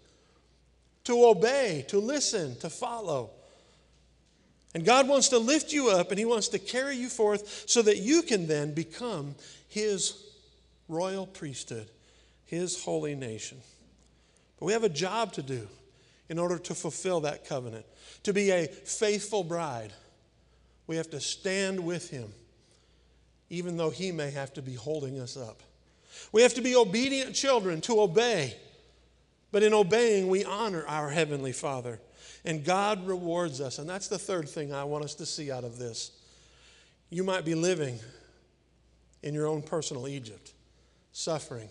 to 1.05 1.25
obey, 1.27 1.85
to 1.89 1.99
listen, 1.99 2.57
to 2.59 2.69
follow. 2.69 3.31
And 4.75 4.85
God 4.85 5.07
wants 5.07 5.29
to 5.29 5.39
lift 5.39 5.73
you 5.73 5.91
up 5.91 6.11
and 6.11 6.19
He 6.19 6.25
wants 6.25 6.49
to 6.49 6.59
carry 6.59 6.97
you 6.97 7.09
forth 7.09 7.65
so 7.69 7.83
that 7.83 7.99
you 7.99 8.23
can 8.23 8.47
then 8.47 8.75
become 8.75 9.37
His 9.69 10.21
royal 10.89 11.27
priesthood, 11.27 11.89
His 12.47 12.83
holy 12.83 13.15
nation. 13.15 13.59
But 14.59 14.67
we 14.67 14.73
have 14.73 14.85
a 14.85 14.89
job 14.89 15.33
to 15.35 15.43
do 15.43 15.69
in 16.29 16.39
order 16.39 16.59
to 16.59 16.75
fulfill 16.75 17.21
that 17.21 17.47
covenant. 17.47 17.87
To 18.25 18.33
be 18.33 18.51
a 18.51 18.67
faithful 18.67 19.45
bride, 19.45 19.93
we 20.87 20.97
have 20.97 21.11
to 21.11 21.21
stand 21.21 21.79
with 21.79 22.11
Him, 22.11 22.33
even 23.51 23.77
though 23.77 23.91
He 23.91 24.13
may 24.13 24.31
have 24.31 24.53
to 24.55 24.63
be 24.63 24.75
holding 24.75 25.21
us 25.21 25.37
up. 25.37 25.63
We 26.33 26.43
have 26.43 26.55
to 26.55 26.63
be 26.63 26.77
obedient 26.77 27.35
children 27.35 27.81
to 27.83 28.01
obey. 28.01 28.57
But 29.53 29.63
in 29.63 29.73
obeying, 29.73 30.29
we 30.29 30.45
honor 30.45 30.85
our 30.87 31.11
Heavenly 31.11 31.53
Father. 31.53 32.01
And 32.45 32.65
God 32.65 33.07
rewards 33.07 33.61
us. 33.61 33.79
And 33.79 33.89
that's 33.89 34.09
the 34.09 34.19
third 34.19 34.49
thing 34.49 34.73
I 34.73 34.85
want 34.85 35.05
us 35.05 35.15
to 35.17 35.27
see 35.27 35.51
out 35.51 35.65
of 35.65 35.79
this. 35.79 36.11
You 37.11 37.25
might 37.25 37.45
be 37.45 37.55
living 37.55 37.99
in 39.23 39.35
your 39.35 39.47
own 39.47 39.63
personal 39.63 40.09
Egypt, 40.09 40.53
suffering. 41.13 41.69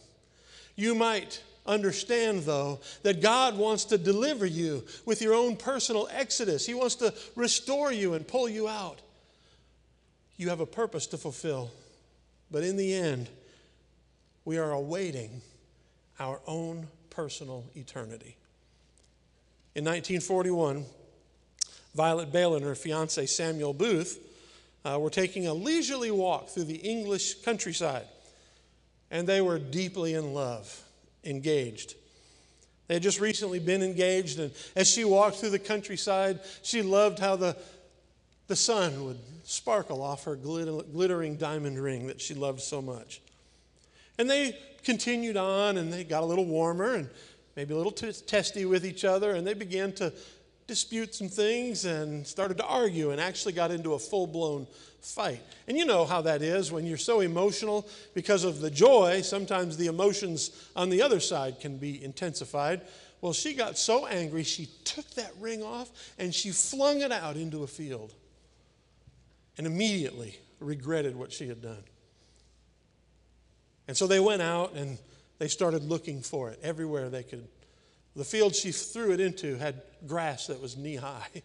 You 0.75 0.95
might 0.95 1.43
understand, 1.65 2.43
though, 2.43 2.79
that 3.03 3.21
God 3.21 3.57
wants 3.57 3.85
to 3.85 3.97
deliver 3.97 4.45
you 4.45 4.83
with 5.05 5.21
your 5.21 5.33
own 5.33 5.55
personal 5.55 6.07
exodus. 6.11 6.65
He 6.65 6.73
wants 6.73 6.95
to 6.95 7.13
restore 7.35 7.91
you 7.91 8.13
and 8.13 8.27
pull 8.27 8.49
you 8.49 8.67
out. 8.67 9.01
You 10.37 10.49
have 10.49 10.59
a 10.59 10.65
purpose 10.65 11.07
to 11.07 11.17
fulfill. 11.17 11.71
But 12.51 12.63
in 12.63 12.77
the 12.77 12.93
end, 12.93 13.29
we 14.45 14.57
are 14.57 14.71
awaiting 14.71 15.41
our 16.19 16.39
own 16.45 16.87
personal 17.09 17.65
eternity. 17.75 18.37
In 19.75 19.83
1941, 19.85 20.85
Violet 21.95 22.31
Baylor 22.31 22.57
and 22.57 22.65
her 22.65 22.75
fiance 22.75 23.25
Samuel 23.25 23.73
Booth 23.73 24.19
uh, 24.85 24.99
were 24.99 25.09
taking 25.09 25.47
a 25.47 25.53
leisurely 25.53 26.11
walk 26.11 26.49
through 26.49 26.65
the 26.65 26.75
English 26.75 27.35
countryside, 27.41 28.05
and 29.09 29.27
they 29.27 29.41
were 29.41 29.59
deeply 29.59 30.13
in 30.13 30.33
love, 30.33 30.83
engaged. 31.23 31.95
They 32.87 32.95
had 32.95 33.03
just 33.03 33.19
recently 33.19 33.59
been 33.59 33.81
engaged, 33.81 34.39
and 34.39 34.51
as 34.75 34.89
she 34.89 35.05
walked 35.05 35.37
through 35.37 35.51
the 35.51 35.59
countryside, 35.59 36.39
she 36.61 36.81
loved 36.81 37.19
how 37.19 37.35
the, 37.35 37.55
the 38.47 38.55
sun 38.55 39.05
would 39.05 39.19
sparkle 39.43 40.01
off 40.01 40.25
her 40.25 40.35
glittering 40.35 41.35
diamond 41.37 41.81
ring 41.81 42.07
that 42.07 42.19
she 42.19 42.33
loved 42.33 42.61
so 42.61 42.81
much. 42.81 43.21
And 44.17 44.29
they 44.29 44.57
continued 44.83 45.37
on 45.37 45.77
and 45.77 45.91
they 45.91 46.03
got 46.03 46.23
a 46.23 46.25
little 46.25 46.45
warmer 46.45 46.95
and 46.95 47.09
maybe 47.55 47.73
a 47.73 47.77
little 47.77 47.91
t- 47.91 48.11
testy 48.11 48.65
with 48.65 48.85
each 48.85 49.05
other 49.05 49.31
and 49.31 49.45
they 49.45 49.53
began 49.53 49.91
to 49.93 50.13
dispute 50.67 51.13
some 51.13 51.29
things 51.29 51.85
and 51.85 52.25
started 52.25 52.57
to 52.57 52.65
argue 52.65 53.11
and 53.11 53.19
actually 53.19 53.53
got 53.53 53.71
into 53.71 53.93
a 53.93 53.99
full 53.99 54.27
blown 54.27 54.67
fight. 55.01 55.41
And 55.67 55.77
you 55.77 55.85
know 55.85 56.05
how 56.05 56.21
that 56.21 56.41
is 56.41 56.71
when 56.71 56.85
you're 56.85 56.97
so 56.97 57.19
emotional 57.19 57.87
because 58.13 58.43
of 58.43 58.61
the 58.61 58.71
joy, 58.71 59.21
sometimes 59.21 59.75
the 59.75 59.87
emotions 59.87 60.69
on 60.75 60.89
the 60.89 61.01
other 61.01 61.19
side 61.19 61.59
can 61.59 61.77
be 61.77 62.03
intensified. 62.03 62.81
Well, 63.19 63.33
she 63.33 63.53
got 63.53 63.77
so 63.77 64.05
angry, 64.05 64.43
she 64.43 64.69
took 64.83 65.09
that 65.11 65.31
ring 65.39 65.63
off 65.63 65.89
and 66.17 66.33
she 66.33 66.51
flung 66.51 67.01
it 67.01 67.11
out 67.11 67.35
into 67.35 67.63
a 67.63 67.67
field 67.67 68.13
and 69.57 69.67
immediately 69.67 70.37
regretted 70.59 71.15
what 71.15 71.31
she 71.31 71.47
had 71.47 71.61
done. 71.61 71.83
And 73.87 73.95
so 73.95 74.07
they 74.07 74.19
went 74.19 74.41
out 74.41 74.73
and 74.73 74.97
they 75.39 75.47
started 75.47 75.83
looking 75.83 76.21
for 76.21 76.49
it 76.49 76.59
everywhere 76.63 77.09
they 77.09 77.23
could. 77.23 77.47
The 78.15 78.23
field 78.23 78.55
she 78.55 78.71
threw 78.71 79.11
it 79.11 79.19
into 79.19 79.57
had 79.57 79.81
grass 80.05 80.47
that 80.47 80.61
was 80.61 80.77
knee 80.77 80.95
high. 80.95 81.27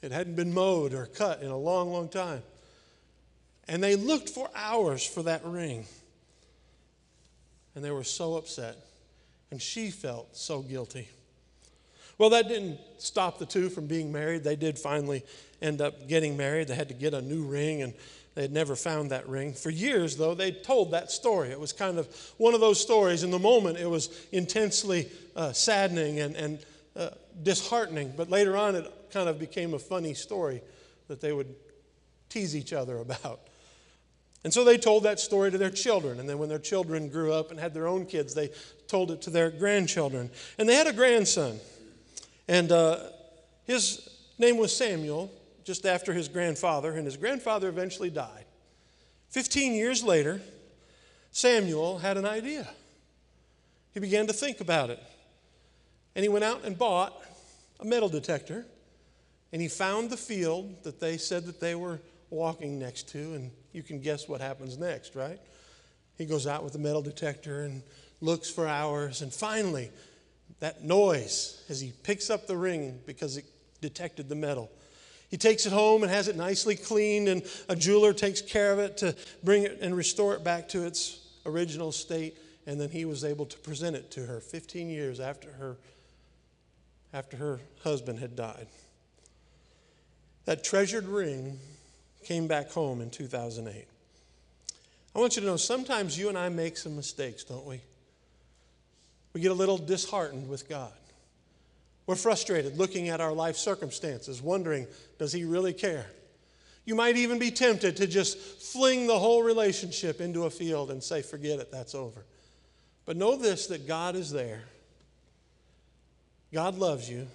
It 0.00 0.12
hadn't 0.12 0.36
been 0.36 0.54
mowed 0.54 0.94
or 0.94 1.06
cut 1.06 1.42
in 1.42 1.48
a 1.50 1.56
long, 1.56 1.90
long 1.90 2.08
time. 2.08 2.44
And 3.66 3.82
they 3.82 3.96
looked 3.96 4.28
for 4.28 4.48
hours 4.54 5.04
for 5.04 5.24
that 5.24 5.44
ring. 5.44 5.86
And 7.74 7.84
they 7.84 7.90
were 7.90 8.04
so 8.04 8.36
upset. 8.36 8.76
And 9.50 9.60
she 9.60 9.90
felt 9.90 10.36
so 10.36 10.62
guilty. 10.62 11.08
Well, 12.16 12.30
that 12.30 12.46
didn't 12.46 12.78
stop 12.98 13.40
the 13.40 13.46
two 13.46 13.68
from 13.70 13.88
being 13.88 14.12
married. 14.12 14.44
They 14.44 14.54
did 14.54 14.78
finally 14.78 15.24
end 15.60 15.80
up 15.80 16.08
getting 16.08 16.36
married. 16.36 16.68
They 16.68 16.74
had 16.74 16.88
to 16.88 16.94
get 16.94 17.14
a 17.14 17.22
new 17.22 17.44
ring 17.44 17.82
and 17.82 17.94
they 18.34 18.42
had 18.42 18.52
never 18.52 18.76
found 18.76 19.10
that 19.10 19.28
ring. 19.28 19.52
For 19.52 19.70
years, 19.70 20.16
though, 20.16 20.34
they 20.34 20.52
told 20.52 20.92
that 20.92 21.10
story. 21.10 21.50
It 21.50 21.58
was 21.58 21.72
kind 21.72 21.98
of 21.98 22.06
one 22.36 22.54
of 22.54 22.60
those 22.60 22.80
stories. 22.80 23.24
In 23.24 23.32
the 23.32 23.38
moment, 23.38 23.78
it 23.78 23.90
was 23.90 24.10
intensely 24.30 25.10
uh, 25.34 25.52
saddening 25.52 26.20
and, 26.20 26.36
and 26.36 26.58
uh, 26.94 27.10
disheartening, 27.42 28.12
but 28.16 28.30
later 28.30 28.56
on, 28.56 28.76
it 28.76 28.92
kind 29.10 29.28
of 29.28 29.38
became 29.40 29.74
a 29.74 29.78
funny 29.78 30.14
story 30.14 30.62
that 31.08 31.20
they 31.20 31.32
would 31.32 31.52
tease 32.28 32.54
each 32.54 32.72
other 32.72 32.98
about. 32.98 33.40
And 34.44 34.54
so 34.54 34.62
they 34.62 34.78
told 34.78 35.02
that 35.02 35.18
story 35.18 35.50
to 35.50 35.58
their 35.58 35.70
children. 35.70 36.20
And 36.20 36.28
then 36.28 36.38
when 36.38 36.48
their 36.48 36.60
children 36.60 37.08
grew 37.08 37.32
up 37.32 37.50
and 37.50 37.58
had 37.58 37.74
their 37.74 37.88
own 37.88 38.06
kids, 38.06 38.34
they 38.34 38.50
told 38.86 39.10
it 39.10 39.20
to 39.22 39.30
their 39.30 39.50
grandchildren. 39.50 40.30
And 40.58 40.68
they 40.68 40.74
had 40.74 40.86
a 40.86 40.92
grandson. 40.92 41.58
And 42.46 42.70
uh, 42.70 43.00
his 43.64 44.08
name 44.38 44.58
was 44.58 44.74
Samuel 44.74 45.32
just 45.68 45.84
after 45.84 46.14
his 46.14 46.28
grandfather, 46.28 46.92
and 46.92 47.04
his 47.04 47.18
grandfather 47.18 47.68
eventually 47.68 48.08
died. 48.08 48.46
Fifteen 49.28 49.74
years 49.74 50.02
later, 50.02 50.40
Samuel 51.30 51.98
had 51.98 52.16
an 52.16 52.24
idea. 52.24 52.66
He 53.92 54.00
began 54.00 54.26
to 54.28 54.32
think 54.32 54.62
about 54.62 54.88
it. 54.88 54.98
And 56.16 56.22
he 56.22 56.30
went 56.30 56.42
out 56.42 56.64
and 56.64 56.76
bought 56.76 57.12
a 57.80 57.84
metal 57.84 58.08
detector, 58.08 58.64
and 59.52 59.60
he 59.60 59.68
found 59.68 60.08
the 60.08 60.16
field 60.16 60.84
that 60.84 61.00
they 61.00 61.18
said 61.18 61.44
that 61.44 61.60
they 61.60 61.74
were 61.74 62.00
walking 62.30 62.78
next 62.78 63.10
to, 63.10 63.18
and 63.18 63.50
you 63.74 63.82
can 63.82 64.00
guess 64.00 64.26
what 64.26 64.40
happens 64.40 64.78
next, 64.78 65.14
right? 65.14 65.38
He 66.16 66.24
goes 66.24 66.46
out 66.46 66.64
with 66.64 66.72
the 66.72 66.78
metal 66.78 67.02
detector 67.02 67.64
and 67.64 67.82
looks 68.22 68.48
for 68.50 68.66
hours, 68.66 69.20
and 69.20 69.30
finally, 69.30 69.90
that 70.60 70.82
noise 70.82 71.62
as 71.68 71.78
he 71.78 71.92
picks 72.04 72.30
up 72.30 72.46
the 72.46 72.56
ring 72.56 73.00
because 73.04 73.36
it 73.36 73.44
detected 73.82 74.30
the 74.30 74.34
metal 74.34 74.70
he 75.28 75.36
takes 75.36 75.66
it 75.66 75.72
home 75.72 76.02
and 76.02 76.10
has 76.10 76.28
it 76.28 76.36
nicely 76.36 76.74
cleaned, 76.74 77.28
and 77.28 77.42
a 77.68 77.76
jeweler 77.76 78.12
takes 78.12 78.40
care 78.40 78.72
of 78.72 78.78
it 78.78 78.96
to 78.98 79.14
bring 79.44 79.62
it 79.62 79.78
and 79.80 79.96
restore 79.96 80.34
it 80.34 80.42
back 80.42 80.68
to 80.70 80.84
its 80.84 81.20
original 81.44 81.92
state. 81.92 82.38
And 82.66 82.80
then 82.80 82.90
he 82.90 83.04
was 83.04 83.24
able 83.24 83.46
to 83.46 83.58
present 83.58 83.96
it 83.96 84.10
to 84.12 84.26
her 84.26 84.40
15 84.40 84.90
years 84.90 85.20
after 85.20 85.50
her, 85.52 85.76
after 87.12 87.36
her 87.38 87.60
husband 87.82 88.18
had 88.18 88.36
died. 88.36 88.66
that 90.48 90.64
treasured 90.64 91.04
ring 91.04 91.58
came 92.24 92.46
back 92.46 92.70
home 92.70 93.02
in 93.02 93.10
2008. 93.10 93.86
I 95.14 95.18
want 95.18 95.36
you 95.36 95.42
to 95.42 95.46
know 95.46 95.58
sometimes 95.58 96.18
you 96.18 96.30
and 96.30 96.38
I 96.38 96.48
make 96.48 96.78
some 96.78 96.96
mistakes, 96.96 97.44
don't 97.44 97.66
we? 97.66 97.82
We 99.34 99.42
get 99.42 99.50
a 99.50 99.54
little 99.54 99.76
disheartened 99.76 100.48
with 100.48 100.66
God. 100.66 100.92
We're 102.08 102.16
frustrated 102.16 102.78
looking 102.78 103.10
at 103.10 103.20
our 103.20 103.34
life 103.34 103.58
circumstances, 103.58 104.40
wondering, 104.40 104.86
does 105.18 105.30
He 105.30 105.44
really 105.44 105.74
care? 105.74 106.06
You 106.86 106.94
might 106.94 107.18
even 107.18 107.38
be 107.38 107.50
tempted 107.50 107.98
to 107.98 108.06
just 108.06 108.38
fling 108.38 109.06
the 109.06 109.18
whole 109.18 109.42
relationship 109.42 110.18
into 110.18 110.46
a 110.46 110.50
field 110.50 110.90
and 110.90 111.04
say, 111.04 111.20
forget 111.20 111.58
it, 111.58 111.70
that's 111.70 111.94
over. 111.94 112.24
But 113.04 113.18
know 113.18 113.36
this 113.36 113.66
that 113.66 113.86
God 113.86 114.16
is 114.16 114.30
there. 114.30 114.62
God 116.50 116.78
loves 116.78 117.10
you, 117.10 117.26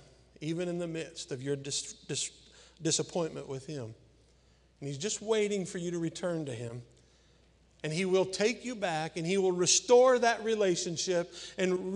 even 0.42 0.68
in 0.68 0.80
the 0.80 0.88
midst 0.88 1.32
of 1.32 1.44
your 1.44 1.56
dis- 1.56 1.94
dis- 2.08 2.32
disappointment 2.82 3.48
with 3.48 3.68
Him. 3.68 3.94
And 4.80 4.88
He's 4.88 4.98
just 4.98 5.22
waiting 5.22 5.68
for 5.68 5.78
you 5.78 5.92
to 5.92 6.00
return 6.00 6.48
to 6.48 6.52
Him. 6.52 6.82
And 7.84 7.94
He 7.94 8.06
will 8.06 8.26
take 8.26 8.66
you 8.66 8.74
back 8.74 9.18
and 9.18 9.28
He 9.28 9.38
will 9.38 9.52
restore 9.52 10.18
that 10.18 10.44
relationship 10.44 11.32
and 11.60 11.94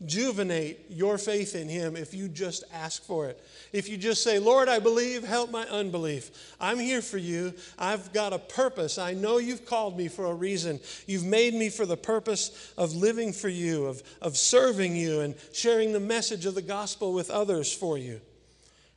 rejuvenate 0.00 0.86
your 0.90 1.18
faith 1.18 1.54
in 1.54 1.68
Him 1.68 1.96
if 1.96 2.14
you 2.14 2.28
just 2.28 2.64
ask 2.72 3.02
for 3.04 3.26
it. 3.26 3.42
If 3.72 3.88
you 3.88 3.96
just 3.96 4.22
say, 4.22 4.38
Lord, 4.38 4.68
I 4.68 4.78
believe, 4.78 5.24
help 5.24 5.50
my 5.50 5.64
unbelief. 5.66 6.54
I'm 6.60 6.78
here 6.78 7.02
for 7.02 7.18
you. 7.18 7.54
I've 7.78 8.12
got 8.12 8.32
a 8.32 8.38
purpose. 8.38 8.98
I 8.98 9.14
know 9.14 9.38
you've 9.38 9.66
called 9.66 9.96
me 9.96 10.08
for 10.08 10.26
a 10.26 10.34
reason. 10.34 10.80
You've 11.06 11.24
made 11.24 11.54
me 11.54 11.68
for 11.68 11.86
the 11.86 11.96
purpose 11.96 12.72
of 12.76 12.94
living 12.94 13.32
for 13.32 13.48
you, 13.48 13.86
of, 13.86 14.02
of 14.22 14.36
serving 14.36 14.96
you, 14.96 15.20
and 15.20 15.34
sharing 15.52 15.92
the 15.92 16.00
message 16.00 16.46
of 16.46 16.54
the 16.54 16.62
gospel 16.62 17.12
with 17.12 17.30
others 17.30 17.72
for 17.72 17.98
you. 17.98 18.20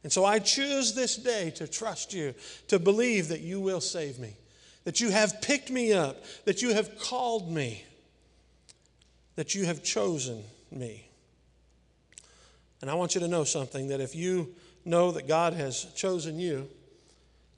And 0.03 0.11
so 0.11 0.25
I 0.25 0.39
choose 0.39 0.93
this 0.93 1.15
day 1.15 1.51
to 1.51 1.67
trust 1.67 2.13
you, 2.13 2.33
to 2.67 2.79
believe 2.79 3.27
that 3.27 3.41
you 3.41 3.59
will 3.59 3.81
save 3.81 4.17
me, 4.17 4.35
that 4.83 4.99
you 4.99 5.11
have 5.11 5.41
picked 5.41 5.69
me 5.69 5.93
up, 5.93 6.23
that 6.45 6.61
you 6.61 6.73
have 6.73 6.97
called 6.99 7.51
me, 7.51 7.85
that 9.35 9.53
you 9.53 9.65
have 9.65 9.83
chosen 9.83 10.43
me. 10.71 11.07
And 12.81 12.89
I 12.89 12.95
want 12.95 13.13
you 13.13 13.21
to 13.21 13.27
know 13.27 13.43
something 13.43 13.89
that 13.89 14.01
if 14.01 14.15
you 14.15 14.53
know 14.86 15.12
that 15.12 15.27
God 15.27 15.53
has 15.53 15.86
chosen 15.95 16.39
you, 16.39 16.67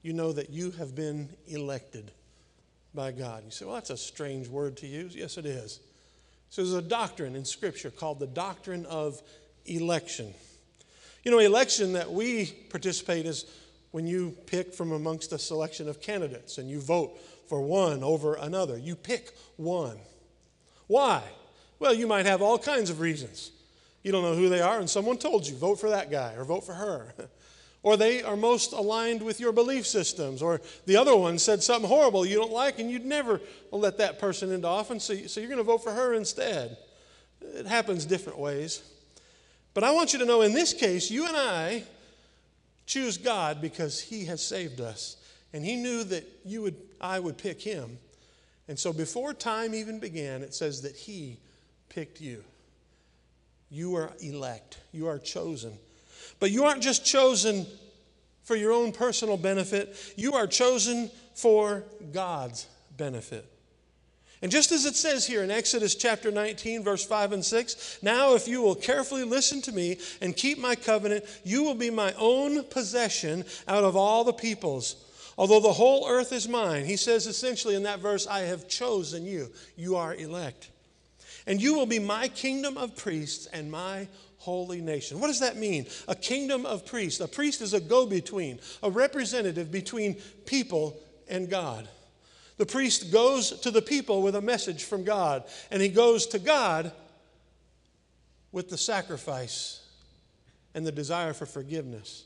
you 0.02 0.14
know 0.14 0.34
that 0.34 0.50
you 0.50 0.72
have 0.72 0.96
been 0.96 1.30
elected 1.48 2.12
by 2.94 3.12
God. 3.12 3.44
You 3.46 3.52
say, 3.52 3.66
well, 3.66 3.76
that's 3.76 3.90
a 3.90 3.98
strange 3.98 4.48
word 4.48 4.78
to 4.78 4.88
use. 4.88 5.16
Yes, 5.16 5.38
it 5.38 5.46
is. 5.46 5.80
So 6.50 6.62
there's 6.62 6.76
a 6.76 6.82
doctrine 6.82 7.36
in 7.36 7.46
Scripture 7.46 7.90
called 7.90 8.20
the 8.20 8.28
doctrine 8.28 8.86
of 8.86 9.22
election. 9.66 10.34
You 11.24 11.32
know, 11.32 11.40
election 11.40 11.94
that 11.94 12.12
we 12.12 12.48
participate 12.70 13.26
is 13.26 13.46
when 13.92 14.06
you 14.06 14.36
pick 14.46 14.74
from 14.74 14.92
amongst 14.92 15.32
a 15.32 15.40
selection 15.40 15.88
of 15.88 16.02
candidates 16.02 16.58
and 16.58 16.70
you 16.70 16.82
vote 16.82 17.18
for 17.48 17.62
one 17.62 18.04
over 18.04 18.36
another. 18.36 18.78
You 18.78 18.96
pick 18.96 19.32
one. 19.56 19.98
Why? 20.88 21.24
Well, 21.84 21.94
you 21.94 22.08
might 22.08 22.26
have 22.26 22.42
all 22.42 22.58
kinds 22.58 22.90
of 22.90 23.02
reasons. 23.02 23.52
You 24.04 24.14
don't 24.14 24.24
know 24.24 24.36
who 24.36 24.48
they 24.48 24.62
are, 24.62 24.80
and 24.80 24.90
someone 24.90 25.18
told 25.18 25.46
you, 25.46 25.54
vote 25.54 25.82
for 25.82 25.90
that 25.90 26.10
guy 26.10 26.34
or 26.36 26.46
vote 26.46 26.66
for 26.66 26.72
her. 26.72 27.14
or 27.84 27.98
they 27.98 28.24
are 28.24 28.38
most 28.38 28.72
aligned 28.72 29.22
with 29.22 29.42
your 29.42 29.52
belief 29.52 29.86
systems, 29.86 30.42
or 30.42 30.62
the 30.86 30.96
other 30.96 31.14
one 31.14 31.38
said 31.38 31.62
something 31.62 31.90
horrible 31.90 32.26
you 32.26 32.38
don't 32.38 32.54
like, 32.54 32.80
and 32.80 32.90
you'd 32.90 33.04
never 33.04 33.42
let 33.70 33.98
that 33.98 34.18
person 34.18 34.54
into 34.54 34.66
office, 34.66 35.04
so, 35.04 35.42
you're 35.42 35.50
going 35.50 35.58
to 35.58 35.64
vote 35.64 35.84
for 35.84 35.92
her 35.92 36.14
instead. 36.14 36.78
It 37.42 37.66
happens 37.66 38.06
different 38.06 38.40
ways. 38.40 38.82
But 39.74 39.84
I 39.84 39.92
want 39.92 40.14
you 40.14 40.20
to 40.20 40.26
know 40.26 40.42
in 40.42 40.54
this 40.54 40.72
case, 40.72 41.12
you 41.12 41.28
and 41.28 41.36
I 41.36 41.84
choose 42.86 43.18
God 43.18 43.60
because 43.60 44.00
He 44.00 44.24
has 44.28 44.42
saved 44.42 44.80
us. 44.80 45.18
And 45.52 45.66
He 45.66 45.76
knew 45.76 46.06
that 46.06 46.24
you 46.46 46.62
would, 46.62 46.78
I 47.02 47.20
would 47.20 47.38
pick 47.38 47.62
Him. 47.62 47.98
And 48.70 48.80
so 48.80 48.94
before 48.94 49.34
time 49.34 49.76
even 49.76 50.00
began, 50.00 50.44
it 50.44 50.54
says 50.54 50.82
that 50.84 50.96
He 50.96 51.40
picked 51.94 52.22
you. 52.22 52.44
You 53.70 53.96
are 53.96 54.12
elect, 54.20 54.80
you 54.92 55.08
are 55.08 55.20
chosen. 55.20 55.74
But 56.40 56.52
you 56.52 56.64
aren't 56.66 56.84
just 56.84 57.06
chosen 57.06 57.66
for 58.44 58.56
your 58.56 58.72
own 58.72 58.92
personal 58.92 59.38
benefit, 59.38 59.96
you 60.16 60.34
are 60.34 60.48
chosen 60.48 61.10
for 61.34 61.84
God's 62.12 62.68
benefit. 62.98 63.46
And 64.42 64.52
just 64.52 64.74
as 64.74 64.86
it 64.86 64.96
says 64.96 65.26
here 65.26 65.42
in 65.42 65.50
Exodus 65.50 65.96
chapter 65.96 66.30
19, 66.30 66.84
verse 66.84 67.06
5 67.06 67.32
and 67.32 67.46
6, 67.46 68.00
now 68.02 68.36
if 68.36 68.46
you 68.46 68.62
will 68.62 68.76
carefully 68.76 69.24
listen 69.24 69.62
to 69.62 69.72
me 69.72 69.98
and 70.20 70.36
keep 70.36 70.60
my 70.60 70.76
covenant, 70.76 71.24
you 71.46 71.64
will 71.64 71.76
be 71.76 71.90
my 71.90 72.14
own 72.18 72.66
possession 72.66 73.46
out 73.70 73.86
of 73.86 73.96
all 73.96 74.26
the 74.26 74.34
peoples. 74.34 74.98
Although 75.38 75.62
the 75.62 75.72
whole 75.72 76.10
earth 76.10 76.34
is 76.34 76.50
mine, 76.50 76.84
he 76.84 76.98
says 76.98 77.26
essentially 77.26 77.76
in 77.76 77.84
that 77.84 78.00
verse, 78.00 78.28
I 78.28 78.42
have 78.42 78.68
chosen 78.68 79.26
you. 79.26 79.50
You 79.78 79.96
are 79.96 80.14
elect. 80.14 80.70
And 81.46 81.62
you 81.62 81.74
will 81.74 81.86
be 81.86 82.00
my 82.00 82.28
kingdom 82.30 82.78
of 82.78 82.96
priests 82.96 83.48
and 83.48 83.72
my 83.72 84.08
holy 84.38 84.82
nation. 84.82 85.20
What 85.20 85.28
does 85.28 85.40
that 85.40 85.58
mean? 85.58 85.88
A 86.08 86.16
kingdom 86.16 86.66
of 86.66 86.86
priests. 86.86 87.20
A 87.20 87.28
priest 87.28 87.62
is 87.62 87.74
a 87.74 87.80
go 87.80 88.06
between, 88.06 88.60
a 88.82 88.90
representative 88.90 89.72
between 89.72 90.16
people 90.46 90.98
and 91.28 91.50
God. 91.50 91.88
The 92.58 92.66
priest 92.66 93.12
goes 93.12 93.52
to 93.62 93.72
the 93.72 93.82
people 93.82 94.22
with 94.22 94.36
a 94.36 94.42
message 94.42 94.84
from 94.84 95.04
God, 95.04 95.44
and 95.72 95.82
he 95.82 95.90
goes 95.90 96.28
to 96.28 96.40
God 96.40 96.92
with 98.52 98.70
the 98.70 98.78
sacrifice 98.78 99.82
and 100.74 100.86
the 100.86 100.92
desire 100.92 101.34
for 101.34 101.46
forgiveness. 101.46 102.26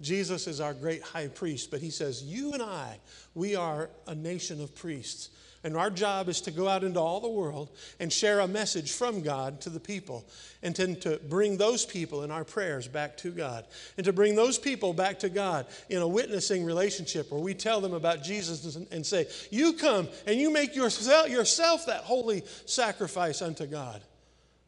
Jesus 0.00 0.46
is 0.46 0.60
our 0.60 0.74
great 0.74 1.02
high 1.02 1.28
priest, 1.28 1.70
but 1.70 1.80
he 1.80 1.90
says, 1.90 2.22
You 2.22 2.52
and 2.52 2.62
I, 2.62 2.98
we 3.34 3.54
are 3.54 3.90
a 4.06 4.14
nation 4.14 4.60
of 4.60 4.74
priests. 4.74 5.30
And 5.64 5.78
our 5.78 5.88
job 5.88 6.28
is 6.28 6.42
to 6.42 6.50
go 6.50 6.68
out 6.68 6.84
into 6.84 7.00
all 7.00 7.20
the 7.20 7.28
world 7.28 7.70
and 7.98 8.12
share 8.12 8.40
a 8.40 8.46
message 8.46 8.92
from 8.92 9.22
God 9.22 9.62
to 9.62 9.70
the 9.70 9.80
people, 9.80 10.26
and 10.62 10.76
to, 10.76 10.94
to 10.96 11.18
bring 11.28 11.56
those 11.56 11.86
people 11.86 12.22
in 12.22 12.30
our 12.30 12.44
prayers 12.44 12.86
back 12.86 13.16
to 13.18 13.30
God, 13.30 13.64
and 13.96 14.04
to 14.04 14.12
bring 14.12 14.36
those 14.36 14.58
people 14.58 14.92
back 14.92 15.18
to 15.20 15.30
God 15.30 15.66
in 15.88 16.02
a 16.02 16.06
witnessing 16.06 16.66
relationship 16.66 17.32
where 17.32 17.40
we 17.40 17.54
tell 17.54 17.80
them 17.80 17.94
about 17.94 18.22
Jesus 18.22 18.76
and, 18.76 19.06
say, 19.06 19.26
You 19.50 19.72
come 19.72 20.06
and 20.26 20.38
you 20.38 20.52
make 20.52 20.76
yourself, 20.76 21.30
yourself 21.30 21.86
that 21.86 22.04
holy 22.04 22.44
sacrifice 22.66 23.40
unto 23.40 23.66
God. 23.66 24.02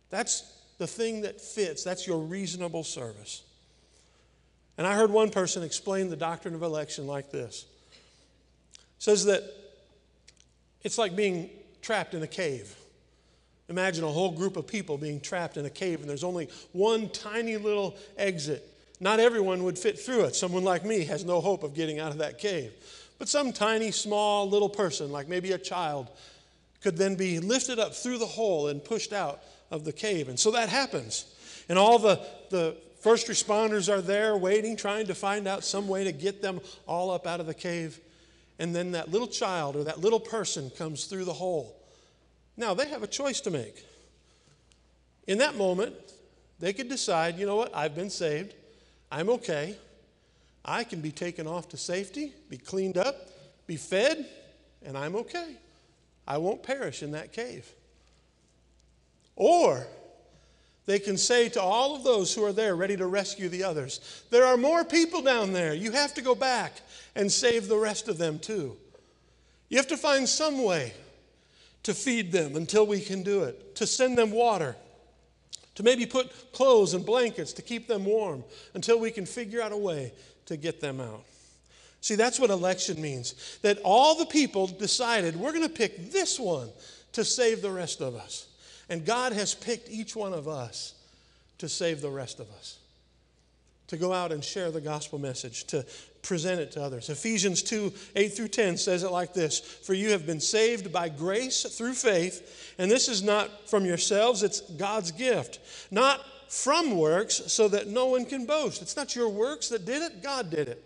That's 0.08 0.50
the 0.78 0.86
thing 0.86 1.20
that 1.22 1.42
fits, 1.42 1.84
that's 1.84 2.06
your 2.06 2.20
reasonable 2.20 2.84
service. 2.84 3.42
And 4.78 4.86
I 4.86 4.94
heard 4.94 5.10
one 5.10 5.30
person 5.30 5.62
explain 5.62 6.08
the 6.08 6.16
doctrine 6.16 6.54
of 6.54 6.62
election 6.62 7.06
like 7.06 7.30
this. 7.30 7.66
Says 8.98 9.26
that 9.26 9.42
it's 10.82 10.98
like 10.98 11.16
being 11.16 11.50
trapped 11.82 12.14
in 12.14 12.22
a 12.22 12.26
cave. 12.26 12.74
Imagine 13.68 14.04
a 14.04 14.08
whole 14.08 14.30
group 14.30 14.56
of 14.56 14.66
people 14.66 14.96
being 14.96 15.20
trapped 15.20 15.56
in 15.56 15.66
a 15.66 15.70
cave, 15.70 16.00
and 16.00 16.08
there's 16.08 16.24
only 16.24 16.48
one 16.72 17.08
tiny 17.08 17.56
little 17.56 17.96
exit. 18.16 18.68
Not 19.00 19.20
everyone 19.20 19.64
would 19.64 19.78
fit 19.78 19.98
through 19.98 20.24
it. 20.24 20.36
Someone 20.36 20.64
like 20.64 20.84
me 20.84 21.04
has 21.04 21.24
no 21.24 21.40
hope 21.40 21.64
of 21.64 21.74
getting 21.74 21.98
out 21.98 22.12
of 22.12 22.18
that 22.18 22.38
cave. 22.38 22.72
But 23.18 23.28
some 23.28 23.52
tiny, 23.52 23.90
small 23.90 24.48
little 24.48 24.68
person, 24.68 25.10
like 25.10 25.28
maybe 25.28 25.52
a 25.52 25.58
child, 25.58 26.08
could 26.80 26.96
then 26.96 27.16
be 27.16 27.40
lifted 27.40 27.78
up 27.78 27.94
through 27.94 28.18
the 28.18 28.26
hole 28.26 28.68
and 28.68 28.82
pushed 28.82 29.12
out 29.12 29.42
of 29.70 29.84
the 29.84 29.92
cave. 29.92 30.28
And 30.28 30.38
so 30.38 30.52
that 30.52 30.68
happens. 30.68 31.24
And 31.68 31.78
all 31.78 31.98
the, 31.98 32.20
the 32.50 32.76
first 33.00 33.26
responders 33.26 33.92
are 33.92 34.00
there 34.00 34.36
waiting, 34.36 34.76
trying 34.76 35.06
to 35.06 35.14
find 35.14 35.48
out 35.48 35.64
some 35.64 35.88
way 35.88 36.04
to 36.04 36.12
get 36.12 36.42
them 36.42 36.60
all 36.86 37.10
up 37.10 37.26
out 37.26 37.40
of 37.40 37.46
the 37.46 37.54
cave 37.54 38.00
and 38.58 38.74
then 38.74 38.92
that 38.92 39.10
little 39.10 39.26
child 39.26 39.76
or 39.76 39.84
that 39.84 40.00
little 40.00 40.20
person 40.20 40.70
comes 40.70 41.04
through 41.04 41.24
the 41.24 41.32
hole. 41.32 41.76
Now, 42.56 42.74
they 42.74 42.88
have 42.88 43.02
a 43.02 43.06
choice 43.06 43.40
to 43.42 43.50
make. 43.50 43.84
In 45.26 45.38
that 45.38 45.56
moment, 45.56 45.94
they 46.58 46.72
could 46.72 46.88
decide, 46.88 47.38
you 47.38 47.46
know 47.46 47.56
what, 47.56 47.74
I've 47.74 47.94
been 47.94 48.10
saved, 48.10 48.54
I'm 49.10 49.28
okay, 49.28 49.76
I 50.64 50.84
can 50.84 51.00
be 51.00 51.12
taken 51.12 51.46
off 51.46 51.68
to 51.70 51.76
safety, 51.76 52.32
be 52.48 52.56
cleaned 52.56 52.96
up, 52.96 53.28
be 53.66 53.76
fed, 53.76 54.26
and 54.84 54.96
I'm 54.96 55.16
okay. 55.16 55.56
I 56.26 56.38
won't 56.38 56.62
perish 56.62 57.02
in 57.02 57.12
that 57.12 57.32
cave. 57.32 57.70
Or 59.36 59.86
they 60.86 60.98
can 60.98 61.16
say 61.18 61.48
to 61.50 61.60
all 61.60 61.94
of 61.94 62.04
those 62.04 62.34
who 62.34 62.44
are 62.44 62.52
there 62.52 62.74
ready 62.74 62.96
to 62.96 63.06
rescue 63.06 63.48
the 63.48 63.64
others, 63.64 64.24
There 64.30 64.44
are 64.44 64.56
more 64.56 64.84
people 64.84 65.20
down 65.20 65.52
there. 65.52 65.74
You 65.74 65.92
have 65.92 66.14
to 66.14 66.22
go 66.22 66.34
back 66.34 66.80
and 67.16 67.32
save 67.32 67.66
the 67.66 67.76
rest 67.76 68.06
of 68.06 68.18
them 68.18 68.38
too. 68.38 68.76
You 69.68 69.78
have 69.78 69.88
to 69.88 69.96
find 69.96 70.28
some 70.28 70.62
way 70.62 70.92
to 71.82 71.94
feed 71.94 72.30
them 72.30 72.54
until 72.54 72.86
we 72.86 73.00
can 73.00 73.22
do 73.22 73.42
it, 73.42 73.74
to 73.76 73.86
send 73.86 74.16
them 74.16 74.30
water, 74.30 74.76
to 75.74 75.82
maybe 75.82 76.06
put 76.06 76.52
clothes 76.52 76.94
and 76.94 77.04
blankets 77.04 77.52
to 77.54 77.62
keep 77.62 77.88
them 77.88 78.04
warm 78.04 78.44
until 78.74 79.00
we 79.00 79.10
can 79.10 79.26
figure 79.26 79.60
out 79.60 79.72
a 79.72 79.76
way 79.76 80.12
to 80.46 80.56
get 80.56 80.80
them 80.80 81.00
out. 81.00 81.24
See, 82.00 82.14
that's 82.14 82.38
what 82.38 82.50
election 82.50 83.00
means. 83.00 83.58
That 83.62 83.78
all 83.82 84.16
the 84.16 84.26
people 84.26 84.68
decided 84.68 85.34
we're 85.36 85.52
going 85.52 85.66
to 85.66 85.68
pick 85.68 86.12
this 86.12 86.38
one 86.38 86.68
to 87.12 87.24
save 87.24 87.62
the 87.62 87.70
rest 87.70 88.00
of 88.00 88.14
us. 88.14 88.46
And 88.88 89.04
God 89.04 89.32
has 89.32 89.54
picked 89.54 89.90
each 89.90 90.14
one 90.14 90.32
of 90.32 90.46
us 90.46 90.94
to 91.58 91.68
save 91.68 92.00
the 92.00 92.10
rest 92.10 92.38
of 92.38 92.48
us. 92.50 92.78
To 93.88 93.96
go 93.96 94.12
out 94.12 94.32
and 94.32 94.42
share 94.42 94.70
the 94.70 94.80
gospel 94.80 95.18
message, 95.18 95.64
to 95.64 95.84
present 96.22 96.60
it 96.60 96.72
to 96.72 96.82
others. 96.82 97.08
Ephesians 97.08 97.62
2 97.62 97.92
8 98.16 98.28
through 98.28 98.48
10 98.48 98.76
says 98.76 99.02
it 99.02 99.12
like 99.12 99.32
this 99.32 99.60
For 99.60 99.94
you 99.94 100.10
have 100.10 100.26
been 100.26 100.40
saved 100.40 100.92
by 100.92 101.08
grace 101.08 101.62
through 101.62 101.94
faith, 101.94 102.74
and 102.78 102.90
this 102.90 103.08
is 103.08 103.22
not 103.22 103.68
from 103.68 103.84
yourselves, 103.84 104.42
it's 104.42 104.60
God's 104.60 105.12
gift. 105.12 105.60
Not 105.90 106.20
from 106.48 106.96
works, 106.96 107.42
so 107.46 107.68
that 107.68 107.88
no 107.88 108.06
one 108.06 108.24
can 108.24 108.46
boast. 108.46 108.82
It's 108.82 108.96
not 108.96 109.16
your 109.16 109.28
works 109.28 109.68
that 109.70 109.84
did 109.84 110.02
it, 110.02 110.22
God 110.22 110.50
did 110.50 110.68
it. 110.68 110.82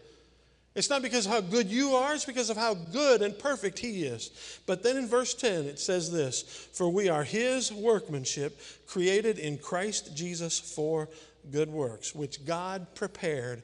It's 0.75 0.89
not 0.89 1.03
because 1.03 1.27
of 1.27 1.33
how 1.33 1.41
good 1.41 1.67
you 1.67 1.97
are, 1.97 2.15
it's 2.15 2.25
because 2.25 2.49
of 2.49 2.57
how 2.57 2.75
good 2.75 3.23
and 3.23 3.37
perfect 3.37 3.79
He 3.79 4.05
is. 4.05 4.61
But 4.67 4.83
then 4.83 4.97
in 4.97 5.09
verse 5.09 5.35
10, 5.35 5.65
it 5.65 5.81
says 5.81 6.13
this 6.13 6.43
For 6.43 6.89
we 6.89 7.09
are 7.09 7.25
His 7.25 7.73
workmanship, 7.73 8.61
created 8.87 9.39
in 9.39 9.59
Christ 9.59 10.17
Jesus 10.17 10.59
for 10.61 11.09
good 11.51 11.71
works, 11.71 12.15
which 12.15 12.45
God 12.45 12.95
prepared 12.95 13.63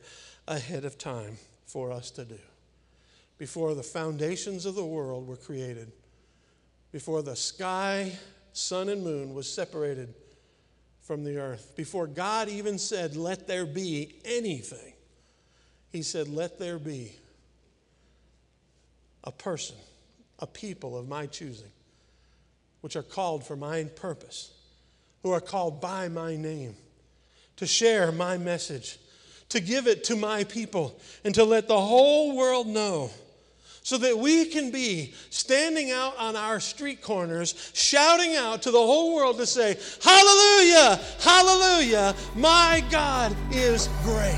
ahead 0.49 0.85
of 0.85 0.99
time 0.99 1.37
for 1.67 1.93
us 1.93 2.11
to 2.13 2.25
do. 2.25 2.39
Before 3.39 3.75
the 3.75 3.83
foundations 3.83 4.65
of 4.65 4.75
the 4.75 4.85
world 4.85 5.27
were 5.27 5.37
created, 5.37 5.93
before 6.93 7.23
the 7.23 7.37
sky, 7.37 8.13
sun, 8.53 8.89
and 8.89 9.05
moon 9.05 9.35
was 9.35 9.53
separated 9.53 10.15
from 11.03 11.25
the 11.25 11.37
earth, 11.37 11.75
before 11.77 12.07
God 12.07 12.49
even 12.49 12.79
said, 12.79 13.17
Let 13.17 13.47
there 13.47 13.67
be 13.67 14.17
anything, 14.25 14.95
He 15.91 16.03
said, 16.03 16.29
Let 16.29 16.59
there 16.59 16.79
be 16.79 17.13
a 19.25 19.33
person, 19.33 19.77
a 20.39 20.47
people 20.47 20.97
of 20.97 21.09
my 21.09 21.27
choosing, 21.27 21.73
which 22.81 22.97
are 22.97 23.03
called 23.03 23.45
for 23.45 23.57
my 23.57 23.85
purpose, 23.85 24.53
who 25.23 25.33
are 25.33 25.41
called 25.41 25.81
by 25.81 26.09
my 26.09 26.37
name, 26.37 26.77
to 27.57 27.67
share 27.67 28.13
my 28.13 28.37
message 28.39 28.99
to 29.49 29.61
give 29.61 29.87
it 29.87 30.05
to 30.05 30.17
my 30.17 30.45
people 30.45 30.99
and 31.25 31.35
to 31.35 31.45
let 31.45 31.69
the 31.69 31.81
whole 31.81 32.37
world 32.37 32.67
know 32.67 33.11
so 33.83 33.97
that 33.99 34.19
we 34.19 34.47
can 34.47 34.73
be 34.73 35.15
standing 35.31 35.93
out 35.93 36.17
on 36.19 36.35
our 36.35 36.59
street 36.59 37.01
corners, 37.01 37.71
shouting 37.73 38.35
out 38.35 38.63
to 38.63 38.73
the 38.73 38.79
whole 38.79 39.15
world 39.15 39.37
to 39.37 39.47
say, 39.47 39.79
Hallelujah, 40.03 41.01
Hallelujah, 41.21 42.15
my 42.35 42.83
God 42.91 43.37
is 43.53 43.89
great. 44.03 44.35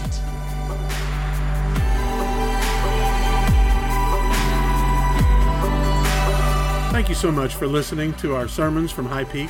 Thank 6.92 7.08
you 7.08 7.14
so 7.14 7.32
much 7.32 7.54
for 7.54 7.66
listening 7.66 8.12
to 8.14 8.34
our 8.34 8.48
sermons 8.48 8.90
from 8.90 9.06
High 9.06 9.24
Peak. 9.24 9.48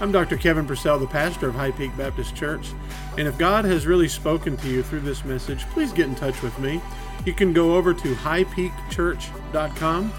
I'm 0.00 0.12
Dr. 0.12 0.36
Kevin 0.36 0.64
Purcell, 0.64 1.00
the 1.00 1.08
pastor 1.08 1.48
of 1.48 1.56
High 1.56 1.72
Peak 1.72 1.96
Baptist 1.96 2.36
Church. 2.36 2.68
And 3.16 3.26
if 3.26 3.36
God 3.36 3.64
has 3.64 3.84
really 3.84 4.06
spoken 4.06 4.56
to 4.58 4.68
you 4.68 4.84
through 4.84 5.00
this 5.00 5.24
message, 5.24 5.64
please 5.70 5.92
get 5.92 6.06
in 6.06 6.14
touch 6.14 6.40
with 6.40 6.56
me. 6.60 6.80
You 7.26 7.32
can 7.32 7.52
go 7.52 7.74
over 7.74 7.92
to 7.92 8.14
highpeakchurch.com 8.14 10.12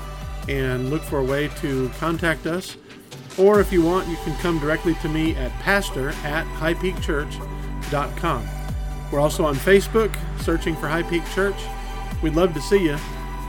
and 0.49 0.89
look 0.89 1.01
for 1.03 1.19
a 1.19 1.23
way 1.23 1.47
to 1.59 1.89
contact 1.97 2.45
us. 2.45 2.75
Or 3.37 3.61
if 3.61 3.71
you 3.71 3.81
want, 3.81 4.09
you 4.09 4.17
can 4.25 4.35
come 4.39 4.59
directly 4.59 4.95
to 4.95 5.07
me 5.07 5.33
at 5.35 5.51
pastor 5.61 6.09
at 6.25 6.45
highpeakchurch.com. 6.57 8.49
We're 9.13 9.21
also 9.21 9.45
on 9.45 9.55
Facebook, 9.55 10.13
searching 10.41 10.75
for 10.75 10.89
High 10.89 11.03
Peak 11.03 11.23
Church. 11.33 11.55
We'd 12.21 12.35
love 12.35 12.53
to 12.53 12.61
see 12.61 12.83
you. 12.83 12.97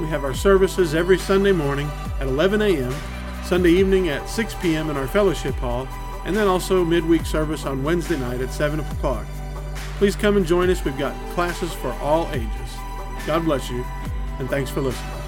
We 0.00 0.06
have 0.06 0.22
our 0.22 0.34
services 0.34 0.94
every 0.94 1.18
Sunday 1.18 1.50
morning 1.50 1.90
at 2.20 2.28
11 2.28 2.62
a.m., 2.62 2.94
Sunday 3.44 3.72
evening 3.72 4.08
at 4.10 4.28
6 4.28 4.54
p.m. 4.62 4.90
in 4.90 4.96
our 4.96 5.08
fellowship 5.08 5.56
hall, 5.56 5.88
and 6.24 6.37
then 6.37 6.48
also 6.48 6.85
midweek 6.85 7.24
service 7.26 7.66
on 7.66 7.83
Wednesday 7.83 8.18
night 8.18 8.40
at 8.40 8.50
7 8.52 8.80
o'clock. 8.80 9.26
Please 9.98 10.16
come 10.16 10.37
and 10.37 10.46
join 10.46 10.70
us. 10.70 10.85
We've 10.85 10.98
got 10.98 11.14
classes 11.35 11.72
for 11.72 11.92
all 11.94 12.28
ages. 12.33 12.48
God 13.26 13.44
bless 13.44 13.70
you, 13.70 13.85
and 14.38 14.48
thanks 14.48 14.70
for 14.70 14.80
listening. 14.80 15.19